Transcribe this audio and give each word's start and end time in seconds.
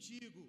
contigo. 0.00 0.42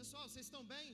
Pessoal, 0.00 0.24
vocês 0.28 0.46
estão 0.48 0.62
bem? 0.74 0.88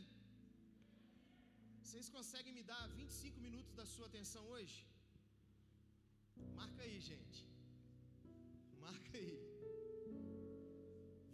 Vocês 1.82 2.08
conseguem 2.16 2.54
me 2.58 2.64
dar 2.72 2.82
25 3.02 3.40
minutos 3.46 3.72
da 3.80 3.86
sua 3.94 4.06
atenção 4.10 4.42
hoje? 4.54 4.78
Marca 6.60 6.82
aí, 6.86 6.98
gente. 7.10 7.40
Marca 8.86 9.16
aí. 9.22 9.36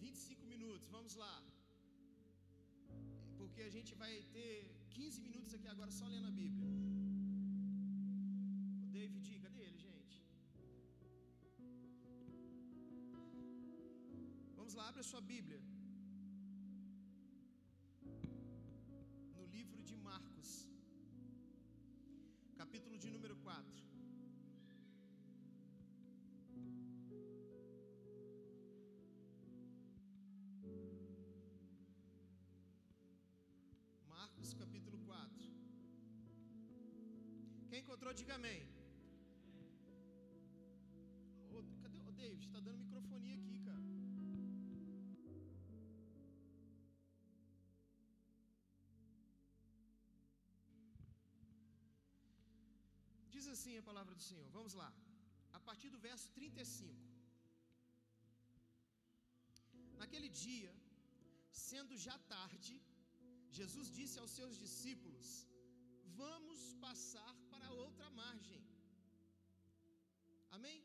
25 0.07 0.45
minutos, 0.55 0.89
vamos 0.99 1.15
lá. 1.25 1.37
Porque 3.41 3.63
a 3.71 3.73
gente 3.79 3.95
vai 4.05 4.15
ter 4.37 4.53
15 4.91 5.23
minutos 5.29 5.55
aqui 5.59 5.69
agora 5.77 5.93
só 6.01 6.07
lendo 6.15 6.29
a 6.33 6.39
Bíblia. 6.43 7.00
David, 9.01 9.29
cadê 9.43 9.61
ele, 9.67 9.79
gente? 9.85 10.17
Vamos 14.57 14.75
lá, 14.79 14.89
abre 14.89 15.01
a 15.05 15.07
sua 15.11 15.23
Bíblia. 15.31 15.61
No 19.37 19.45
livro 19.55 19.81
de 19.91 19.97
Marcos, 20.09 20.51
capítulo 22.61 22.99
de 23.05 23.11
número 23.17 23.37
4. 23.37 23.87
Marcos 34.17 34.53
capítulo 34.65 35.01
4. 35.07 35.49
Quem 37.71 37.81
encontrou, 37.81 38.13
diga 38.21 38.35
amém. 38.35 38.80
Assim 53.61 53.77
a 53.81 53.89
palavra 53.91 54.15
do 54.19 54.25
Senhor. 54.29 54.47
Vamos 54.59 54.75
lá. 54.81 54.91
A 55.59 55.61
partir 55.69 55.89
do 55.95 56.01
verso 56.09 56.27
35. 56.39 57.09
Naquele 60.03 60.29
dia, 60.45 60.73
sendo 61.69 61.95
já 62.07 62.17
tarde, 62.35 62.75
Jesus 63.59 63.87
disse 63.99 64.17
aos 64.23 64.33
seus 64.39 64.55
discípulos: 64.65 65.27
Vamos 66.23 66.61
passar 66.87 67.33
para 67.53 67.69
outra 67.85 68.09
margem. 68.23 68.63
Amém? 70.57 70.81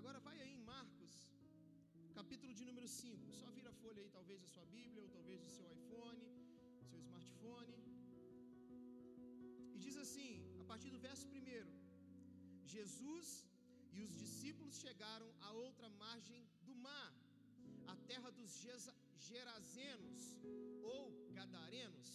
Agora 0.00 0.20
vai 0.28 0.36
aí 0.44 0.54
em 0.58 0.64
Marcos, 0.74 1.12
capítulo 2.20 2.54
de 2.60 2.64
número 2.70 2.88
5. 2.88 3.34
Só 3.42 3.50
vira 3.58 3.70
a 3.74 3.78
folha 3.82 4.00
aí, 4.02 4.10
talvez 4.18 4.40
a 4.46 4.52
sua 4.54 4.66
Bíblia, 4.76 5.02
ou 5.04 5.10
talvez 5.18 5.44
o 5.48 5.52
seu 5.58 5.68
iPhone, 5.78 6.22
seu 6.90 7.00
smartphone. 7.06 7.76
E 9.74 9.78
diz 9.86 9.98
assim, 10.06 10.32
partir 10.72 10.90
do 10.94 11.00
verso 11.08 11.26
1: 11.28 11.32
Jesus 12.74 13.28
e 13.96 13.98
os 14.04 14.12
discípulos 14.20 14.76
chegaram 14.84 15.28
a 15.46 15.50
outra 15.64 15.88
margem 16.04 16.40
do 16.66 16.74
mar, 16.86 17.12
a 17.92 17.96
terra 18.10 18.30
dos 18.38 18.52
Gerazenos 19.28 20.22
ou 20.94 21.02
Gadarenos. 21.38 22.08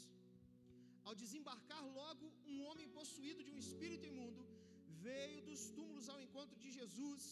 Ao 1.06 1.14
desembarcar 1.24 1.84
logo, 2.00 2.26
um 2.52 2.58
homem 2.68 2.88
possuído 2.98 3.44
de 3.48 3.52
um 3.56 3.62
espírito 3.66 4.10
imundo 4.12 4.44
veio 5.06 5.40
dos 5.50 5.64
túmulos 5.78 6.10
ao 6.14 6.20
encontro 6.26 6.58
de 6.64 6.72
Jesus. 6.80 7.24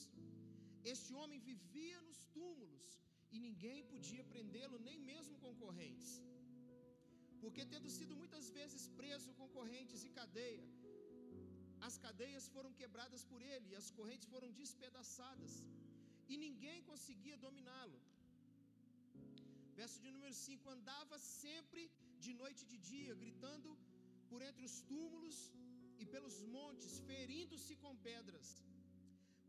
Este 0.93 1.11
homem 1.19 1.39
vivia 1.51 1.99
nos 2.07 2.21
túmulos 2.37 2.87
e 3.33 3.39
ninguém 3.47 3.81
podia 3.93 4.23
prendê-lo, 4.33 4.85
nem 4.89 4.99
mesmo 5.11 5.43
concorrentes. 5.47 6.13
Porque, 7.43 7.63
tendo 7.73 7.89
sido 7.97 8.15
muitas 8.21 8.47
vezes 8.59 8.83
preso 9.01 9.31
com 9.39 9.55
correntes 9.59 10.03
e 10.07 10.15
cadeia, 10.21 10.65
as 11.87 11.97
cadeias 12.05 12.45
foram 12.55 12.71
quebradas 12.79 13.23
por 13.31 13.41
ele 13.53 13.67
e 13.71 13.77
as 13.81 13.89
correntes 13.97 14.29
foram 14.33 14.49
despedaçadas, 14.61 15.53
e 16.31 16.35
ninguém 16.45 16.79
conseguia 16.91 17.37
dominá-lo. 17.45 17.99
Verso 19.79 19.97
de 20.03 20.11
número 20.15 20.35
5: 20.47 20.69
Andava 20.77 21.17
sempre 21.43 21.83
de 22.25 22.33
noite 22.41 22.61
e 22.63 22.69
de 22.73 22.79
dia, 22.91 23.13
gritando 23.23 23.71
por 24.29 24.41
entre 24.49 24.63
os 24.69 24.77
túmulos 24.91 25.37
e 26.01 26.05
pelos 26.13 26.37
montes, 26.55 26.93
ferindo-se 27.09 27.75
com 27.83 27.93
pedras. 28.09 28.47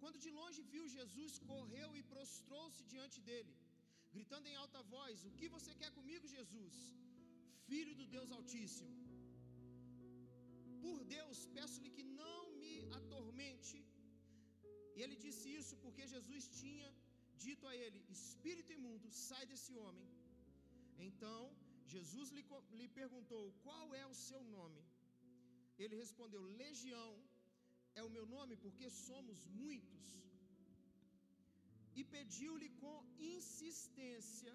Quando 0.01 0.23
de 0.25 0.31
longe 0.39 0.61
viu 0.75 0.85
Jesus, 0.97 1.33
correu 1.53 1.89
e 1.99 2.03
prostrou-se 2.15 2.83
diante 2.93 3.19
dele, 3.29 3.55
gritando 4.17 4.49
em 4.53 4.57
alta 4.65 4.83
voz: 4.97 5.25
O 5.31 5.35
que 5.39 5.49
você 5.57 5.73
quer 5.81 5.91
comigo, 5.99 6.35
Jesus? 6.37 6.77
Filho 7.71 7.95
do 8.01 8.07
Deus 8.17 8.31
Altíssimo. 8.39 8.95
Por 10.85 10.99
Deus, 11.17 11.39
peço-lhe 11.57 11.91
que 11.97 12.05
E 14.97 15.03
ele 15.05 15.17
disse 15.25 15.47
isso 15.61 15.75
porque 15.83 16.13
Jesus 16.15 16.45
tinha 16.61 16.89
dito 17.45 17.65
a 17.71 17.75
ele: 17.85 17.99
Espírito 18.17 18.73
imundo, 18.79 19.09
sai 19.27 19.45
desse 19.53 19.73
homem. 19.83 20.09
Então 21.07 21.41
Jesus 21.95 22.31
lhe, 22.37 22.45
lhe 22.79 22.89
perguntou: 23.01 23.43
Qual 23.67 23.87
é 24.03 24.05
o 24.13 24.19
seu 24.29 24.43
nome? 24.59 24.83
Ele 25.83 26.01
respondeu: 26.05 26.43
Legião 26.63 27.13
é 28.01 28.03
o 28.07 28.13
meu 28.17 28.27
nome, 28.37 28.55
porque 28.65 28.89
somos 29.09 29.41
muitos. 29.63 30.05
E 31.99 32.03
pediu-lhe 32.17 32.71
com 32.83 32.97
insistência 33.35 34.55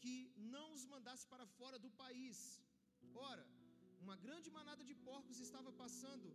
que 0.00 0.16
não 0.54 0.66
os 0.76 0.84
mandasse 0.92 1.26
para 1.32 1.46
fora 1.58 1.78
do 1.84 1.90
país. 2.02 2.38
Ora, 3.30 3.44
uma 4.04 4.16
grande 4.24 4.48
manada 4.58 4.82
de 4.88 4.94
porcos 5.08 5.38
estava 5.46 5.70
passando 5.82 6.28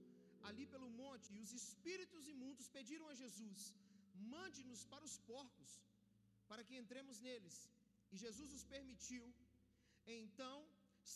ali 0.50 0.66
pelo 0.74 0.90
monte, 1.02 1.28
e 1.35 1.40
os 1.46 1.52
espíritos 1.62 2.24
imundos 2.34 2.68
pediram 2.78 3.08
a 3.09 3.16
Jesus: 3.22 3.62
mande-nos 4.35 4.84
para 4.91 5.08
os 5.09 5.18
porcos, 5.31 5.72
para 6.50 6.63
que 6.68 6.78
entremos 6.81 7.19
neles. 7.28 7.58
E 8.12 8.18
Jesus 8.25 8.52
os 8.57 8.63
permitiu. 8.75 9.25
Então, 10.22 10.57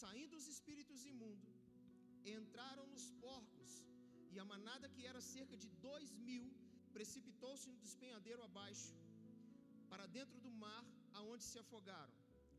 saindo 0.02 0.36
os 0.40 0.48
espíritos 0.54 1.06
imundos, 1.12 1.56
entraram 2.38 2.86
nos 2.94 3.06
porcos, 3.26 3.72
e 4.34 4.38
a 4.40 4.46
manada, 4.54 4.90
que 4.96 5.06
era 5.12 5.22
cerca 5.36 5.56
de 5.64 5.70
dois 5.88 6.12
mil, 6.30 6.46
precipitou-se 6.98 7.68
no 7.70 7.78
despenhadeiro 7.86 8.44
abaixo, 8.50 8.94
para 9.92 10.06
dentro 10.18 10.38
do 10.46 10.52
mar, 10.66 10.84
aonde 11.20 11.44
se 11.44 11.58
afogaram. 11.64 12.16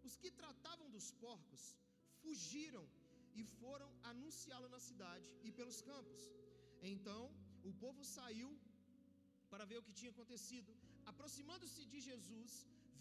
Os 0.07 0.17
que 0.17 0.31
tratavam 0.41 0.89
dos 0.91 1.09
porcos 1.25 1.63
fugiram 2.23 2.85
e 3.41 3.43
foram 3.61 3.91
anunciá-lo 4.03 4.69
na 4.75 4.81
cidade 4.89 5.27
e 5.47 5.51
pelos 5.59 5.81
campos. 5.91 6.23
Então, 6.83 7.23
o 7.71 7.73
povo 7.85 8.05
saiu 8.05 8.51
para 9.51 9.65
ver 9.71 9.79
o 9.79 9.85
que 9.87 9.99
tinha 9.99 10.11
acontecido. 10.15 10.73
Aproximando-se 11.11 11.85
de 11.93 12.01
Jesus, 12.09 12.53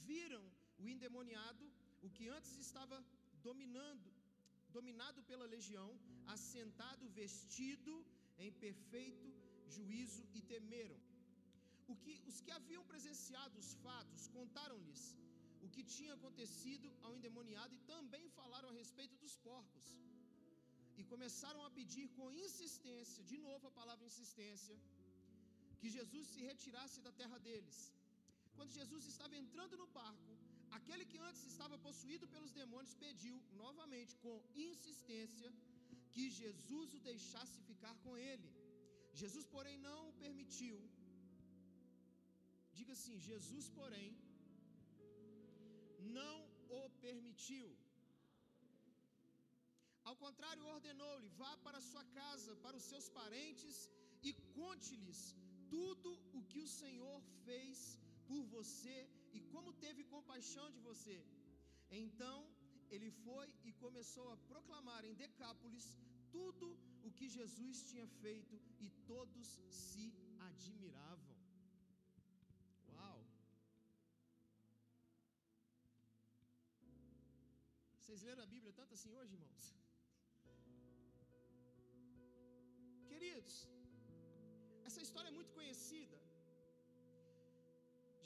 viram 0.07 0.43
o 0.81 0.87
endemoniado, 0.93 1.65
o 2.01 2.09
que 2.09 2.27
antes 2.37 2.53
estava 2.65 2.97
dominando, 3.47 4.09
dominado 4.77 5.21
pela 5.29 5.45
legião, 5.55 5.89
assentado, 6.35 7.09
vestido 7.21 7.93
em 8.37 8.51
perfeito 8.65 9.27
juízo 9.75 10.23
e 10.33 10.41
temeram. 10.41 10.99
O 11.87 11.95
que, 11.95 12.13
os 12.29 12.39
que 12.41 12.51
haviam 12.51 12.83
presenciado 12.91 13.59
os 13.59 13.73
fatos 13.85 14.27
contaram-lhes 14.27 15.03
o 15.65 15.69
que 15.69 15.83
tinha 15.83 16.13
acontecido 16.13 16.91
ao 17.03 17.15
endemoniado 17.15 17.73
e 17.75 17.79
também 17.93 18.27
falaram 18.29 18.69
a 18.69 18.77
respeito 18.81 19.15
dos 19.23 19.35
porcos. 19.37 19.85
E 21.01 21.09
começaram 21.13 21.61
a 21.67 21.71
pedir 21.77 22.07
com 22.17 22.25
insistência, 22.45 23.23
de 23.31 23.37
novo 23.47 23.65
a 23.67 23.77
palavra 23.79 24.05
insistência, 24.11 24.75
que 25.79 25.89
Jesus 25.97 26.25
se 26.33 26.41
retirasse 26.49 26.99
da 27.07 27.11
terra 27.21 27.37
deles. 27.47 27.79
Quando 28.55 28.77
Jesus 28.79 29.05
estava 29.13 29.35
entrando 29.43 29.75
no 29.81 29.87
barco, 29.99 30.33
aquele 30.77 31.05
que 31.11 31.19
antes 31.27 31.43
estava 31.53 31.77
possuído 31.87 32.27
pelos 32.33 32.51
demônios 32.59 32.93
pediu 33.05 33.35
novamente, 33.63 34.15
com 34.25 34.35
insistência, 34.69 35.49
que 36.13 36.25
Jesus 36.41 36.93
o 36.97 37.03
deixasse 37.11 37.57
ficar 37.69 37.95
com 38.03 38.13
ele. 38.29 38.49
Jesus, 39.21 39.45
porém, 39.55 39.77
não 39.89 39.99
o 40.09 40.13
permitiu. 40.23 40.79
Diga 42.77 42.93
assim: 42.97 43.17
Jesus, 43.29 43.67
porém, 43.79 44.09
não 46.19 46.37
o 46.79 46.89
permitiu. 47.05 47.67
Ao 50.11 50.17
contrário, 50.25 50.69
ordenou-lhe: 50.75 51.29
vá 51.41 51.51
para 51.65 51.79
sua 51.89 52.03
casa, 52.19 52.53
para 52.63 52.77
os 52.79 52.85
seus 52.91 53.07
parentes 53.19 53.77
e 54.27 54.31
conte-lhes 54.59 55.21
tudo 55.73 56.09
o 56.37 56.41
que 56.51 56.59
o 56.65 56.71
Senhor 56.81 57.17
fez 57.45 57.77
por 58.29 58.41
você 58.55 58.97
e 59.37 59.39
como 59.53 59.77
teve 59.85 60.09
compaixão 60.15 60.67
de 60.75 60.81
você. 60.89 61.17
Então 62.03 62.37
ele 62.95 63.09
foi 63.25 63.47
e 63.67 63.71
começou 63.83 64.27
a 64.31 64.37
proclamar 64.51 65.01
em 65.09 65.17
Decápolis 65.23 65.87
tudo 66.37 66.67
o 67.07 67.11
que 67.17 67.29
Jesus 67.37 67.83
tinha 67.89 68.07
feito 68.23 68.57
e 68.85 68.89
todos 69.11 69.47
se 69.81 70.05
admiravam. 70.49 71.37
Uau! 72.95 73.19
Vocês 77.99 78.21
leram 78.29 78.43
a 78.43 78.53
Bíblia 78.55 78.73
tanto 78.81 78.93
assim 78.97 79.13
hoje, 79.19 79.35
irmãos? 79.39 79.69
Queridos, 83.11 83.53
essa 84.87 85.01
história 85.05 85.29
é 85.31 85.37
muito 85.39 85.53
conhecida. 85.59 86.17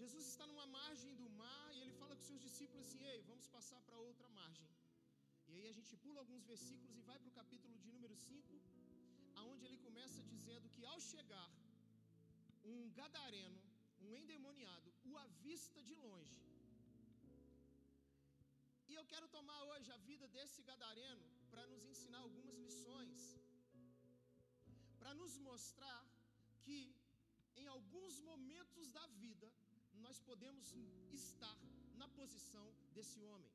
Jesus 0.01 0.25
está 0.31 0.45
numa 0.51 0.67
margem 0.79 1.13
do 1.21 1.27
mar 1.43 1.67
e 1.75 1.81
ele 1.83 1.93
fala 2.01 2.15
com 2.15 2.25
seus 2.29 2.41
discípulos 2.47 2.85
assim: 2.85 3.03
Ei, 3.11 3.19
vamos 3.31 3.47
passar 3.55 3.79
para 3.87 4.03
outra 4.09 4.29
margem. 4.39 4.69
E 5.47 5.53
aí 5.57 5.67
a 5.71 5.75
gente 5.77 5.95
pula 6.03 6.19
alguns 6.23 6.45
versículos 6.53 6.97
e 6.99 7.07
vai 7.09 7.17
para 7.19 7.31
o 7.31 7.37
capítulo 7.39 7.75
de 7.83 7.91
número 7.95 8.15
5, 8.15 8.61
aonde 9.41 9.65
ele 9.67 9.79
começa 9.87 10.23
dizendo 10.33 10.69
que 10.75 10.85
ao 10.91 10.99
chegar 11.11 11.49
um 12.73 12.79
gadareno, 12.99 13.61
um 14.05 14.13
endemoniado, 14.21 14.89
o 15.09 15.17
avista 15.27 15.81
de 15.89 15.95
longe. 16.05 16.37
E 18.89 18.93
eu 18.99 19.05
quero 19.11 19.27
tomar 19.37 19.59
hoje 19.69 19.89
a 19.91 19.97
vida 20.09 20.27
desse 20.35 20.61
gadareno 20.69 21.25
para 21.51 21.65
nos 21.71 21.83
ensinar 21.91 22.19
algumas 22.25 22.57
lições, 22.65 23.21
para 25.05 25.13
nos 25.21 25.33
mostrar 25.49 26.03
que 26.65 26.77
em 27.61 27.67
alguns 27.73 28.13
momentos 28.29 28.85
da 28.95 29.05
vida 29.23 29.47
nós 30.05 30.17
podemos 30.29 30.65
estar 31.17 31.57
na 32.01 32.07
posição 32.19 32.65
desse 32.95 33.19
homem. 33.29 33.51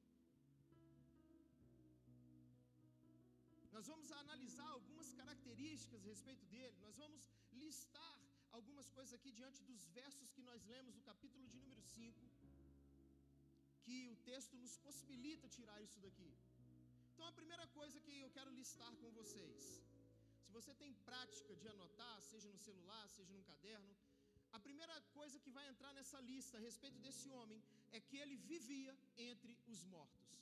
Nós 3.72 3.88
vamos 3.92 4.12
analisar 4.12 4.68
algumas 4.76 5.12
características 5.20 6.06
a 6.06 6.10
respeito 6.14 6.46
dele, 6.54 6.76
nós 6.86 6.96
vamos 7.02 7.28
listar 7.64 8.14
algumas 8.52 8.88
coisas 8.96 9.12
aqui 9.18 9.32
diante 9.32 9.60
dos 9.72 9.84
versos 10.00 10.30
que 10.36 10.46
nós 10.50 10.64
lemos 10.74 10.94
no 10.94 11.02
capítulo 11.02 11.48
de 11.48 11.58
número 11.64 11.82
5, 11.82 12.30
que 13.86 14.08
o 14.14 14.16
texto 14.30 14.56
nos 14.64 14.76
possibilita 14.86 15.54
tirar 15.58 15.82
isso 15.82 15.98
daqui. 15.98 16.32
Então, 17.12 17.26
a 17.26 17.38
primeira 17.42 17.66
coisa 17.78 18.00
que 18.06 18.20
eu 18.20 18.30
quero 18.38 18.52
listar 18.62 18.92
com 19.02 19.10
vocês, 19.22 19.80
se 20.50 20.56
você 20.60 20.72
tem 20.82 20.92
prática 21.08 21.52
de 21.60 21.66
anotar, 21.72 22.14
seja 22.28 22.48
no 22.54 22.60
celular, 22.68 23.04
seja 23.16 23.32
num 23.32 23.44
caderno, 23.50 23.92
a 24.56 24.58
primeira 24.66 24.96
coisa 25.16 25.38
que 25.44 25.52
vai 25.56 25.64
entrar 25.72 25.92
nessa 25.98 26.18
lista 26.30 26.56
a 26.58 26.64
respeito 26.68 26.98
desse 27.04 27.28
homem 27.36 27.62
é 27.92 28.00
que 28.00 28.16
ele 28.22 28.36
vivia 28.52 28.92
entre 29.16 29.52
os 29.72 29.84
mortos. 29.84 30.32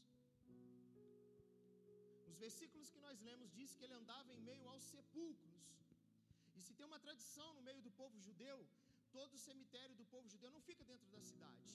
Os 2.30 2.38
versículos 2.44 2.90
que 2.94 3.04
nós 3.06 3.20
lemos 3.28 3.52
diz 3.58 3.74
que 3.74 3.84
ele 3.84 3.98
andava 4.00 4.32
em 4.32 4.40
meio 4.50 4.66
aos 4.70 4.84
sepulcros. 4.94 5.60
E 6.56 6.62
se 6.66 6.72
tem 6.78 6.86
uma 6.86 7.00
tradição 7.06 7.52
no 7.58 7.66
meio 7.68 7.82
do 7.82 7.90
povo 7.90 8.18
judeu, 8.28 8.58
todo 9.18 9.34
o 9.34 9.44
cemitério 9.48 9.94
do 10.00 10.06
povo 10.06 10.26
judeu 10.34 10.50
não 10.56 10.62
fica 10.70 10.84
dentro 10.84 11.08
da 11.16 11.20
cidade, 11.20 11.70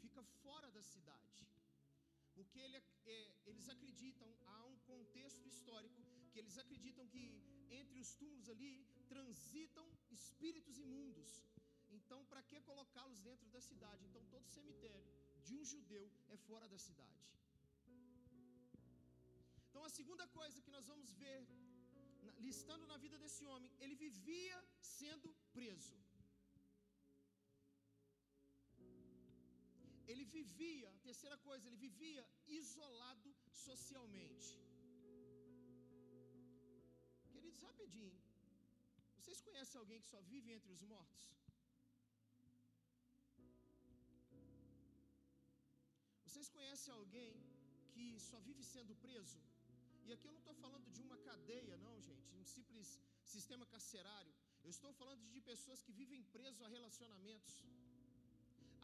fica 0.00 0.24
fora 0.42 0.68
da 0.72 0.82
cidade. 0.82 1.46
Porque 2.34 2.58
ele, 2.58 2.82
é, 3.06 3.30
eles 3.46 3.68
acreditam, 3.68 4.28
há 4.46 4.64
um 4.64 4.76
contexto 4.92 5.46
histórico, 5.46 6.07
que 6.30 6.38
eles 6.42 6.56
acreditam 6.62 7.06
que 7.14 7.24
entre 7.80 7.98
os 8.04 8.10
túmulos 8.20 8.48
ali 8.54 8.72
transitam 9.12 9.86
espíritos 10.18 10.76
imundos. 10.86 11.30
Então, 11.98 12.20
para 12.30 12.42
que 12.48 12.60
colocá-los 12.70 13.20
dentro 13.28 13.48
da 13.54 13.60
cidade? 13.70 14.04
Então, 14.08 14.22
todo 14.34 14.54
cemitério 14.58 15.06
de 15.46 15.54
um 15.58 15.64
judeu 15.72 16.06
é 16.34 16.36
fora 16.48 16.68
da 16.74 16.78
cidade. 16.86 17.22
Então, 19.68 19.82
a 19.88 19.90
segunda 19.98 20.26
coisa 20.38 20.62
que 20.64 20.74
nós 20.76 20.86
vamos 20.92 21.10
ver, 21.22 21.40
listando 22.46 22.86
na 22.92 22.98
vida 23.04 23.16
desse 23.24 23.44
homem, 23.50 23.72
ele 23.80 23.96
vivia 24.06 24.58
sendo 24.80 25.28
preso. 25.56 25.96
Ele 30.10 30.24
vivia, 30.24 30.90
terceira 31.08 31.36
coisa, 31.48 31.66
ele 31.68 31.80
vivia 31.88 32.22
isolado 32.60 33.30
socialmente. 33.66 34.48
Rapidinho. 37.66 38.18
Vocês 39.16 39.40
conhecem 39.40 39.78
alguém 39.78 40.00
que 40.00 40.06
só 40.06 40.20
vive 40.32 40.52
entre 40.52 40.72
os 40.72 40.82
mortos? 40.82 41.24
Vocês 46.26 46.48
conhecem 46.48 46.94
alguém 46.94 47.34
que 47.92 48.18
só 48.20 48.38
vive 48.40 48.62
sendo 48.62 48.94
preso? 48.96 49.38
E 50.06 50.12
aqui 50.12 50.26
eu 50.26 50.32
não 50.32 50.38
estou 50.38 50.54
falando 50.54 50.88
de 50.96 51.02
uma 51.02 51.18
cadeia, 51.18 51.76
não, 51.78 52.00
gente, 52.00 52.28
um 52.34 52.44
simples 52.44 52.98
sistema 53.24 53.66
carcerário. 53.66 54.32
Eu 54.64 54.70
estou 54.70 54.92
falando 55.00 55.22
de 55.32 55.40
pessoas 55.40 55.82
que 55.82 55.92
vivem 55.92 56.22
presas 56.36 56.62
a 56.62 56.68
relacionamentos. 56.68 57.54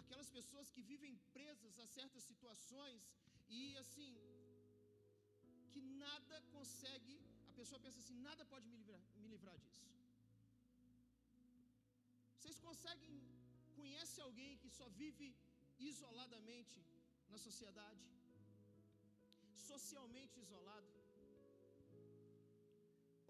Aquelas 0.02 0.28
pessoas 0.28 0.70
que 0.70 0.82
vivem 0.82 1.14
presas 1.32 1.78
a 1.78 1.86
certas 1.86 2.24
situações 2.24 3.02
e 3.48 3.76
assim, 3.78 4.12
que 5.72 5.80
nada 5.80 6.42
consegue, 6.52 7.16
pessoa 7.60 7.80
pensa 7.84 7.98
assim: 8.02 8.18
nada 8.28 8.44
pode 8.52 8.66
me 8.70 8.76
livrar, 8.80 9.04
me 9.22 9.28
livrar 9.34 9.56
disso. 9.64 9.86
Vocês 12.36 12.58
conseguem, 12.66 13.14
conhece 13.80 14.16
alguém 14.26 14.58
que 14.62 14.70
só 14.78 14.88
vive 15.02 15.28
isoladamente 15.90 16.80
na 17.32 17.38
sociedade? 17.46 18.04
Socialmente 19.70 20.40
isolado? 20.44 20.90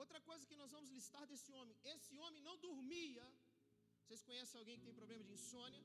Outra 0.02 0.20
coisa 0.28 0.46
que 0.50 0.60
nós 0.62 0.72
vamos 0.76 0.90
listar 0.98 1.24
desse 1.32 1.50
homem: 1.58 1.76
esse 1.96 2.14
homem 2.24 2.42
não 2.48 2.56
dormia. 2.68 3.26
Vocês 4.02 4.22
conhecem 4.30 4.58
alguém 4.58 4.78
que 4.78 4.86
tem 4.88 5.00
problema 5.02 5.24
de 5.28 5.32
insônia? 5.38 5.84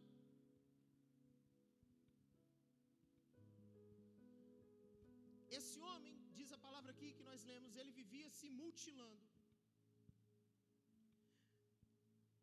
Vivia 8.10 8.30
se 8.38 8.48
mutilando. 8.62 9.26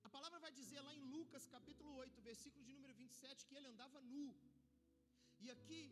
A 0.07 0.11
palavra 0.17 0.39
vai 0.45 0.53
dizer 0.59 0.81
lá 0.89 0.93
em 0.99 1.05
Lucas 1.15 1.45
capítulo 1.55 1.91
8, 2.05 2.21
versículo 2.31 2.65
de 2.67 2.73
número 2.77 2.95
27, 2.95 3.47
que 3.47 3.57
ele 3.59 3.71
andava 3.73 4.01
nu. 4.13 4.27
E 5.45 5.51
aqui, 5.55 5.83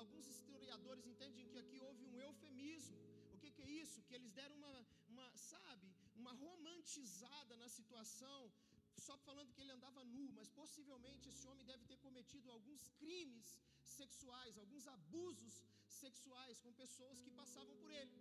alguns 0.00 0.26
historiadores 0.34 1.06
entendem 1.12 1.48
que 1.52 1.58
aqui 1.62 1.78
houve 1.86 2.04
um 2.10 2.20
eufemismo. 2.26 2.98
O 3.34 3.38
que, 3.42 3.50
que 3.56 3.62
é 3.68 3.70
isso? 3.84 4.04
Que 4.08 4.16
eles 4.18 4.32
deram 4.40 4.56
uma, 4.62 4.74
uma, 5.12 5.28
sabe, 5.52 5.88
uma 6.22 6.34
romantizada 6.44 7.56
na 7.62 7.68
situação, 7.78 8.40
só 9.06 9.16
falando 9.28 9.54
que 9.54 9.62
ele 9.62 9.76
andava 9.78 10.04
nu, 10.16 10.26
mas 10.38 10.50
possivelmente 10.60 11.30
esse 11.32 11.46
homem 11.48 11.64
deve 11.72 11.86
ter 11.92 11.98
cometido 12.06 12.50
alguns 12.50 12.86
crimes 13.00 13.48
sexuais, 14.00 14.58
alguns 14.58 14.86
abusos 14.98 15.56
sexuais 16.02 16.60
com 16.60 16.80
pessoas 16.84 17.22
que 17.24 17.30
passavam 17.40 17.74
por 17.82 17.90
ele. 18.00 18.12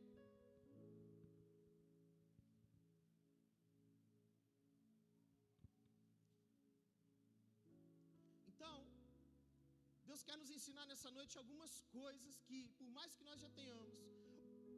Ensinar 10.71 10.91
nessa 10.91 11.11
noite 11.17 11.33
algumas 11.37 11.73
coisas 11.99 12.33
que, 12.47 12.57
por 12.79 12.89
mais 12.97 13.13
que 13.15 13.23
nós 13.29 13.39
já 13.43 13.49
tenhamos 13.57 13.95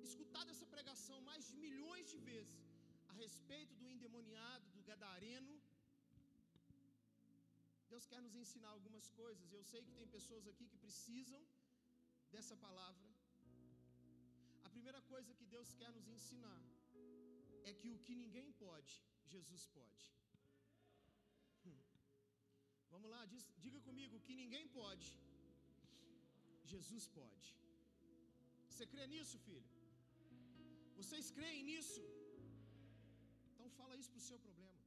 escutado 0.08 0.48
essa 0.54 0.68
pregação 0.76 1.18
mais 1.28 1.44
de 1.50 1.56
milhões 1.66 2.06
de 2.14 2.20
vezes 2.30 2.64
a 3.12 3.14
respeito 3.24 3.74
do 3.80 3.88
endemoniado, 3.94 4.66
do 4.78 4.84
gadareno, 4.90 5.54
Deus 7.92 8.08
quer 8.12 8.22
nos 8.26 8.36
ensinar 8.44 8.72
algumas 8.78 9.08
coisas. 9.22 9.54
Eu 9.60 9.64
sei 9.72 9.82
que 9.88 9.98
tem 10.00 10.08
pessoas 10.18 10.48
aqui 10.52 10.66
que 10.72 10.80
precisam 10.86 11.42
dessa 12.36 12.58
palavra. 12.66 13.10
A 14.68 14.72
primeira 14.76 15.02
coisa 15.14 15.36
que 15.42 15.46
Deus 15.56 15.76
quer 15.82 15.92
nos 15.98 16.08
ensinar 16.18 16.62
é 17.70 17.74
que 17.82 17.92
o 17.96 18.00
que 18.08 18.16
ninguém 18.24 18.50
pode, 18.66 18.96
Jesus 19.36 19.66
pode. 19.78 20.08
Hum. 21.68 21.80
Vamos 22.96 23.12
lá, 23.16 23.22
diz, 23.36 23.46
diga 23.68 23.82
comigo: 23.90 24.18
o 24.18 24.26
que 24.30 24.36
ninguém 24.44 24.68
pode, 24.80 25.12
Jesus 26.72 27.06
pode. 27.20 27.50
Você 28.70 28.86
crê 28.94 29.06
nisso, 29.14 29.38
filho? 29.48 29.70
Vocês 31.00 31.26
creem 31.38 31.64
nisso? 31.70 32.04
Então 33.50 33.68
fala 33.80 33.98
isso 34.00 34.12
para 34.14 34.22
o 34.24 34.28
seu 34.30 34.40
problema. 34.46 34.80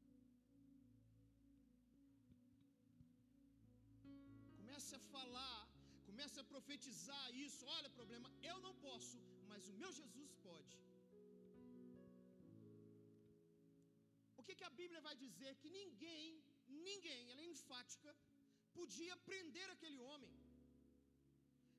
Comece 4.57 4.95
a 4.99 5.03
falar, 5.15 5.61
comece 6.09 6.39
a 6.43 6.49
profetizar 6.53 7.27
isso. 7.47 7.63
Olha, 7.77 7.91
problema, 8.01 8.31
eu 8.51 8.59
não 8.67 8.75
posso, 8.87 9.19
mas 9.51 9.69
o 9.73 9.77
meu 9.83 9.93
Jesus 10.01 10.33
pode. 10.49 10.75
O 14.41 14.43
que, 14.47 14.55
que 14.61 14.69
a 14.71 14.75
Bíblia 14.81 15.01
vai 15.09 15.15
dizer? 15.25 15.53
Que 15.63 15.71
ninguém, 15.81 16.27
ninguém, 16.89 17.23
ela 17.31 17.43
é 17.47 17.49
enfática, 17.57 18.11
podia 18.79 19.17
prender 19.29 19.69
aquele 19.77 19.99
homem. 20.09 20.35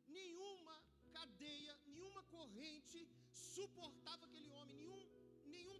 Nenhuma 0.07 0.75
cadeia, 1.11 1.73
nenhuma 1.85 2.23
corrente 2.35 2.99
suportava 3.31 4.25
aquele 4.25 4.49
homem, 4.49 4.75
nenhum, 4.75 5.03
nenhum 5.45 5.77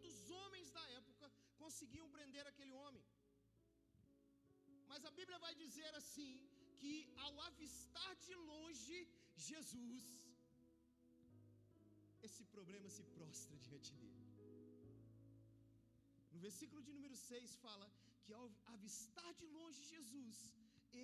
conseguiam 1.68 2.08
prender 2.16 2.44
aquele 2.52 2.74
homem. 2.82 3.04
Mas 4.90 5.04
a 5.10 5.12
Bíblia 5.20 5.40
vai 5.46 5.54
dizer 5.64 5.92
assim: 6.02 6.32
que 6.82 6.94
ao 7.26 7.34
avistar 7.50 8.14
de 8.26 8.36
longe 8.52 8.98
Jesus, 9.48 10.06
esse 12.28 12.44
problema 12.56 12.88
se 12.98 13.04
prostra 13.16 13.58
diante 13.68 13.92
dele. 14.02 14.24
No 16.34 16.40
versículo 16.48 16.82
de 16.88 16.94
número 16.98 17.16
6 17.16 17.56
fala 17.66 17.88
que 18.24 18.34
ao 18.40 18.48
avistar 18.76 19.32
de 19.42 19.48
longe 19.58 19.82
Jesus, 19.94 20.38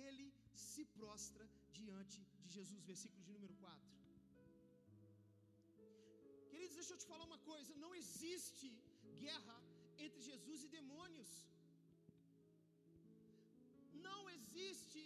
ele 0.04 0.26
se 0.54 0.84
prostra 0.98 1.44
diante 1.72 2.20
de 2.44 2.50
Jesus. 2.58 2.84
Versículo 2.92 3.22
de 3.24 3.32
número 3.36 3.54
4. 3.54 3.94
Queridos, 6.50 6.76
deixa 6.80 6.94
eu 6.94 6.98
te 7.02 7.06
falar 7.12 7.24
uma 7.32 7.40
coisa: 7.50 7.80
não 7.84 7.94
existe 8.02 8.68
guerra 9.24 9.56
entre 10.04 10.20
Jesus 10.30 10.62
e 10.64 10.68
demônios. 10.78 11.32
Não 14.08 14.22
existe 14.36 15.02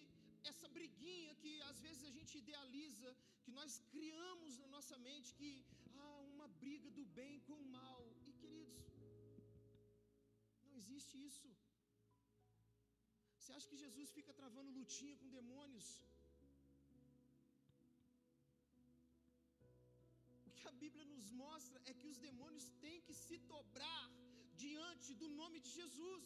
essa 0.51 0.69
briguinha 0.77 1.35
que 1.43 1.53
às 1.71 1.81
vezes 1.87 2.05
a 2.05 2.13
gente 2.19 2.33
idealiza, 2.43 3.09
que 3.45 3.53
nós 3.59 3.73
criamos 3.93 4.59
na 4.63 4.69
nossa 4.77 4.97
mente 5.09 5.35
que 5.41 5.51
ah, 5.95 6.21
uma 6.35 6.49
briga 6.63 6.91
do 6.99 7.05
bem 7.21 7.41
com 7.47 7.57
o 7.65 7.71
mal. 7.79 8.03
E 8.27 8.33
queridos, 8.43 8.85
não 10.67 10.75
existe 10.83 11.17
isso. 11.31 11.49
Acha 13.59 13.71
que 13.71 13.85
Jesus 13.85 14.09
fica 14.17 14.33
travando 14.41 14.75
lutinha 14.79 15.15
com 15.21 15.29
demônios? 15.37 15.87
O 20.49 20.51
que 20.59 20.67
a 20.73 20.75
Bíblia 20.83 21.05
nos 21.13 21.27
mostra 21.41 21.79
é 21.91 21.93
que 22.01 22.09
os 22.11 22.19
demônios 22.27 22.67
têm 22.85 23.01
que 23.07 23.15
se 23.23 23.37
dobrar 23.53 24.05
diante 24.65 25.09
do 25.23 25.29
nome 25.41 25.59
de 25.65 25.71
Jesus. 25.79 26.25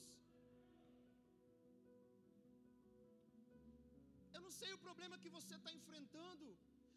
Eu 4.37 4.43
não 4.47 4.53
sei 4.61 4.71
o 4.75 4.83
problema 4.87 5.21
que 5.23 5.35
você 5.39 5.55
está 5.61 5.73
enfrentando, 5.79 6.47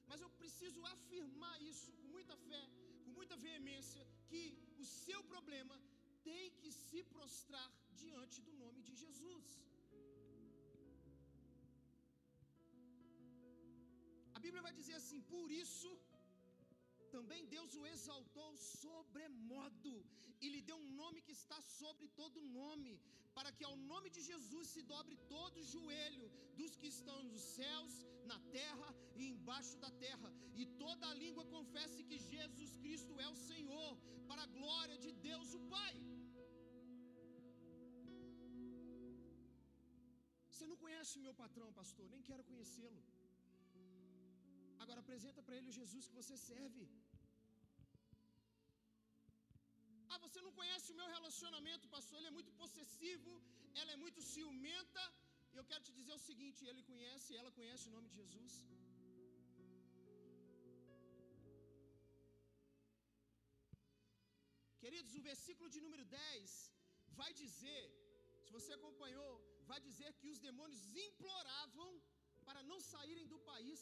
mas 0.10 0.20
eu 0.25 0.32
preciso 0.42 0.84
afirmar 0.96 1.56
isso 1.72 1.94
com 2.00 2.08
muita 2.15 2.36
fé, 2.50 2.63
com 3.06 3.13
muita 3.20 3.38
veemência, 3.46 4.04
que 4.32 4.44
o 4.84 4.88
seu 5.04 5.22
problema 5.36 5.77
tem 6.30 6.51
que 6.60 6.74
se 6.74 7.04
prostrar 7.15 7.70
diante 8.04 8.42
do 8.50 8.56
nome 8.65 8.82
de 8.89 8.96
Jesus. 9.06 9.64
Bíblia 14.46 14.66
vai 14.68 14.74
dizer 14.80 14.96
assim: 15.02 15.22
por 15.34 15.48
isso 15.64 15.90
também 17.16 17.42
Deus 17.56 17.72
o 17.80 17.84
exaltou 17.94 18.50
sobremodo 18.82 19.94
e 20.44 20.50
lhe 20.54 20.62
deu 20.70 20.78
um 20.86 20.92
nome 21.02 21.20
que 21.28 21.36
está 21.40 21.60
sobre 21.80 22.08
todo 22.20 22.48
nome, 22.62 22.94
para 23.38 23.52
que 23.58 23.66
ao 23.70 23.75
nome 23.92 24.10
de 24.16 24.22
Jesus 24.32 24.66
se 24.74 24.82
dobre 24.94 25.16
todo 25.36 25.70
joelho 25.75 26.25
dos 26.60 26.74
que 26.80 26.90
estão 26.96 27.18
nos 27.32 27.44
céus, 27.58 27.94
na 28.32 28.40
terra 28.58 28.90
e 29.20 29.24
embaixo 29.34 29.75
da 29.84 29.92
terra, 30.06 30.30
e 30.62 30.66
toda 30.84 31.14
língua 31.24 31.46
confesse 31.56 32.08
que 32.10 32.20
Jesus 32.34 32.72
Cristo 32.84 33.14
é 33.25 33.28
o 33.34 33.42
Senhor, 33.50 33.92
para 34.30 34.44
a 34.44 34.54
glória 34.60 34.98
de 35.06 35.12
Deus 35.30 35.50
o 35.60 35.62
Pai. 35.75 35.96
Você 40.52 40.68
não 40.72 40.80
conhece 40.86 41.14
o 41.20 41.25
meu 41.28 41.36
patrão, 41.44 41.70
pastor, 41.82 42.08
nem 42.16 42.28
quero 42.30 42.44
conhecê-lo. 42.52 43.04
Agora 44.86 45.01
apresenta 45.04 45.42
para 45.46 45.56
ele 45.58 45.70
o 45.72 45.77
Jesus 45.77 46.08
que 46.10 46.18
você 46.22 46.36
serve. 46.50 46.84
Ah, 50.12 50.20
você 50.25 50.39
não 50.46 50.51
conhece 50.60 50.88
o 50.94 50.98
meu 51.00 51.08
relacionamento, 51.13 51.94
pastor? 51.96 52.15
Ele 52.18 52.30
é 52.32 52.36
muito 52.38 52.51
possessivo, 52.62 53.32
ela 53.82 53.92
é 53.96 53.98
muito 54.04 54.20
ciumenta. 54.34 55.04
E 55.54 55.58
eu 55.60 55.65
quero 55.72 55.84
te 55.88 55.94
dizer 56.00 56.13
o 56.18 56.24
seguinte: 56.27 56.68
ele 56.72 56.84
conhece, 56.92 57.39
ela 57.42 57.51
conhece 57.60 57.88
o 57.89 57.96
nome 57.96 58.08
de 58.12 58.18
Jesus. 58.22 58.54
Queridos, 64.84 65.15
o 65.20 65.25
versículo 65.32 65.68
de 65.75 65.82
número 65.88 66.06
10 66.06 66.56
vai 67.22 67.32
dizer, 67.44 67.84
se 68.44 68.51
você 68.58 68.72
acompanhou, 68.80 69.32
vai 69.72 69.80
dizer 69.89 70.12
que 70.20 70.30
os 70.34 70.42
demônios 70.48 70.84
imploravam 71.08 71.92
para 72.48 72.62
não 72.72 72.80
saírem 72.94 73.27
do 73.34 73.39
país. 73.51 73.82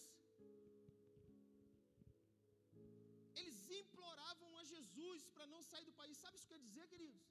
Jesus 4.94 5.24
para 5.36 5.48
não 5.54 5.62
sair 5.70 5.86
do 5.90 5.96
país. 6.02 6.18
Sabe 6.24 6.38
isso 6.38 6.48
que 6.48 6.54
quer 6.54 6.64
dizer, 6.68 6.86
queridos? 6.94 7.26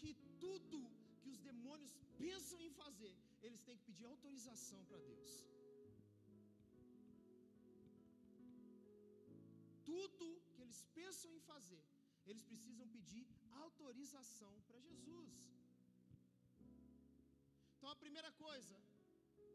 Que 0.00 0.12
tudo 0.44 0.78
que 1.22 1.30
os 1.34 1.40
demônios 1.50 1.92
pensam 2.24 2.58
em 2.66 2.72
fazer, 2.82 3.14
eles 3.46 3.62
têm 3.66 3.76
que 3.78 3.86
pedir 3.90 4.06
autorização 4.12 4.80
para 4.90 5.00
Deus. 5.10 5.30
Tudo 9.90 10.26
que 10.54 10.62
eles 10.64 10.80
pensam 10.98 11.30
em 11.38 11.42
fazer, 11.52 11.84
eles 12.30 12.44
precisam 12.50 12.86
pedir 12.96 13.24
autorização 13.64 14.52
para 14.68 14.80
Jesus. 14.88 15.32
Então 17.74 17.90
a 17.94 18.02
primeira 18.04 18.32
coisa, 18.44 18.76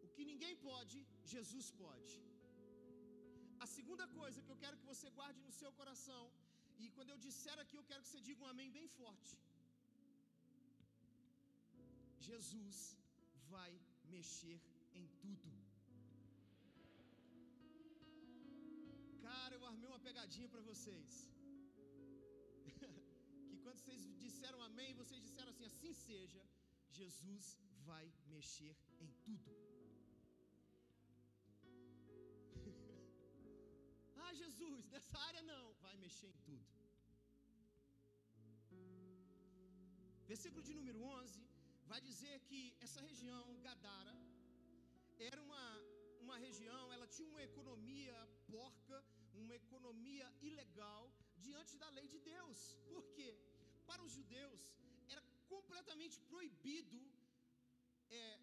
o 0.06 0.10
que 0.16 0.26
ninguém 0.32 0.56
pode, 0.70 0.98
Jesus 1.36 1.68
pode. 1.84 2.16
A 3.66 3.68
segunda 3.78 4.06
coisa 4.20 4.42
que 4.46 4.52
eu 4.54 4.60
quero 4.64 4.78
que 4.80 4.90
você 4.94 5.10
guarde 5.20 5.40
no 5.46 5.54
seu 5.60 5.72
coração, 5.80 6.24
e 6.84 6.90
quando 6.96 7.12
eu 7.14 7.20
disser 7.26 7.58
aqui, 7.64 7.76
eu 7.78 7.88
quero 7.90 8.02
que 8.04 8.10
você 8.10 8.22
diga 8.28 8.44
um 8.44 8.52
amém 8.54 8.70
bem 8.78 8.88
forte. 9.00 9.36
Jesus 12.30 12.78
vai 13.54 13.72
mexer 14.16 14.60
em 15.00 15.08
tudo. 15.24 15.50
Cara, 19.28 19.56
eu 19.56 19.66
armei 19.72 19.88
uma 19.90 20.04
pegadinha 20.08 20.50
para 20.54 20.62
vocês. 20.70 21.12
que 23.50 23.58
quando 23.64 23.80
vocês 23.80 24.02
disseram 24.26 24.62
amém, 24.70 25.00
vocês 25.02 25.22
disseram 25.28 25.52
assim: 25.54 25.66
assim 25.72 25.94
seja, 25.94 26.44
Jesus 27.00 27.58
vai 27.90 28.06
mexer 28.36 28.76
em 29.00 29.12
tudo. 29.26 29.67
Jesus, 34.44 34.82
nessa 34.94 35.18
área 35.30 35.42
não, 35.52 35.66
vai 35.86 35.96
mexer 36.06 36.28
em 36.34 36.40
tudo. 36.48 36.66
Versículo 40.32 40.64
de 40.68 40.74
número 40.80 41.00
11 41.02 41.44
vai 41.92 42.00
dizer 42.08 42.36
que 42.48 42.62
essa 42.86 43.02
região, 43.10 43.44
Gadara, 43.68 44.16
era 45.28 45.40
uma, 45.48 45.66
uma 46.26 46.38
região, 46.46 46.82
ela 46.96 47.08
tinha 47.16 47.30
uma 47.36 47.44
economia 47.50 48.16
porca, 48.52 48.98
uma 49.44 49.56
economia 49.56 50.28
ilegal 50.50 51.04
diante 51.46 51.74
da 51.84 51.90
lei 51.98 52.08
de 52.14 52.20
Deus. 52.34 52.60
Por 52.90 53.04
quê? 53.16 53.30
Para 53.90 54.04
os 54.04 54.12
judeus 54.18 54.62
era 55.14 55.24
completamente 55.54 56.20
proibido 56.32 57.00
é, 58.10 58.40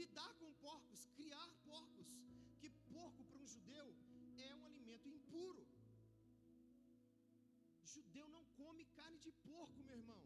lidar 0.00 0.32
com 0.40 0.52
porcos, 0.66 1.06
criar 1.16 1.48
porcos, 1.64 2.08
que 2.60 2.68
porco 2.92 3.22
para 3.24 3.38
um 3.38 3.46
judeu 3.46 3.86
de 9.28 9.32
porco, 9.48 9.78
meu 9.88 9.96
irmão. 10.02 10.22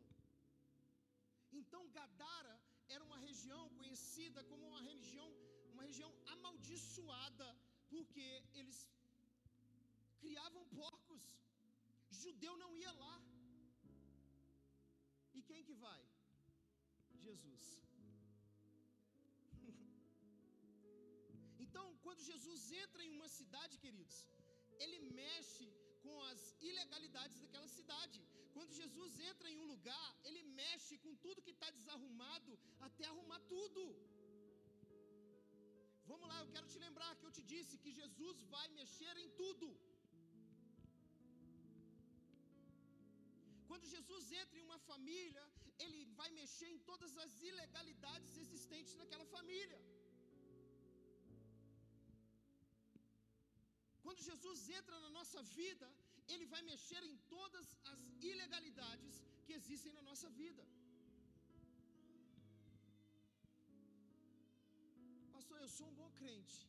Então 1.60 1.80
Gadara 1.98 2.54
era 2.94 3.02
uma 3.08 3.18
região 3.26 3.62
conhecida 3.78 4.40
como 4.50 4.64
uma 4.72 4.82
região, 4.90 5.28
uma 5.74 5.84
região 5.88 6.10
amaldiçoada, 6.34 7.48
porque 7.92 8.26
eles 8.60 8.78
criavam 10.22 10.62
porcos. 10.80 11.22
Judeu 12.22 12.54
não 12.62 12.70
ia 12.82 12.92
lá. 13.04 13.16
E 15.38 15.42
quem 15.48 15.62
que 15.68 15.76
vai? 15.86 16.02
Jesus. 17.26 17.64
então, 21.64 21.86
quando 22.04 22.28
Jesus 22.30 22.60
entra 22.82 23.02
em 23.06 23.14
uma 23.18 23.30
cidade, 23.38 23.80
queridos, 23.84 24.18
ele 24.84 25.00
mexe 25.22 25.66
com 26.04 26.16
as 26.30 26.40
ilegalidades 26.70 27.38
daquela 27.42 27.70
cidade. 27.78 28.20
Quando 28.54 28.78
Jesus 28.82 29.12
entra 29.30 29.48
em 29.52 29.58
um 29.62 29.68
lugar, 29.74 30.08
ele 30.28 30.42
mexe 30.62 30.96
com 31.04 31.12
tudo 31.24 31.44
que 31.46 31.54
está 31.56 31.68
desarrumado 31.78 32.52
até 32.88 33.04
arrumar 33.12 33.40
tudo. 33.54 33.82
Vamos 36.10 36.28
lá, 36.30 36.38
eu 36.40 36.50
quero 36.54 36.66
te 36.72 36.78
lembrar 36.86 37.10
que 37.18 37.26
eu 37.28 37.34
te 37.38 37.44
disse 37.52 37.80
que 37.84 37.92
Jesus 38.00 38.38
vai 38.54 38.66
mexer 38.80 39.14
em 39.24 39.30
tudo. 39.42 39.68
Quando 43.68 43.86
Jesus 43.96 44.24
entra 44.42 44.58
em 44.60 44.66
uma 44.70 44.80
família, 44.90 45.44
ele 45.84 46.00
vai 46.20 46.30
mexer 46.40 46.68
em 46.74 46.80
todas 46.90 47.12
as 47.24 47.32
ilegalidades 47.50 48.32
existentes 48.42 48.94
naquela 49.00 49.26
família. 49.36 49.80
Quando 54.04 54.20
Jesus 54.30 54.60
entra 54.78 54.96
na 55.04 55.10
nossa 55.18 55.40
vida, 55.58 55.88
ele 56.34 56.46
vai 56.54 56.62
mexer 56.70 57.02
em 57.10 57.16
todas 57.34 57.66
as 57.92 58.00
ilegalidades 58.30 59.14
que 59.44 59.52
existem 59.58 59.92
na 59.98 60.02
nossa 60.08 60.28
vida. 60.40 60.64
Pastor, 65.36 65.58
eu 65.60 65.70
sou 65.76 65.86
um 65.90 65.98
bom 66.00 66.10
crente, 66.20 66.60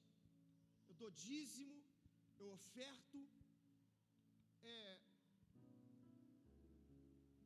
eu 0.89 0.95
dou 1.01 1.11
dízimo, 1.25 1.77
eu 2.41 2.47
oferto, 2.57 3.19
é, 4.73 4.99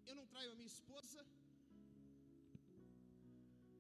eu 0.09 0.15
não 0.19 0.27
traio 0.33 0.51
a 0.51 0.55
minha 0.59 0.73
esposa. 0.75 1.21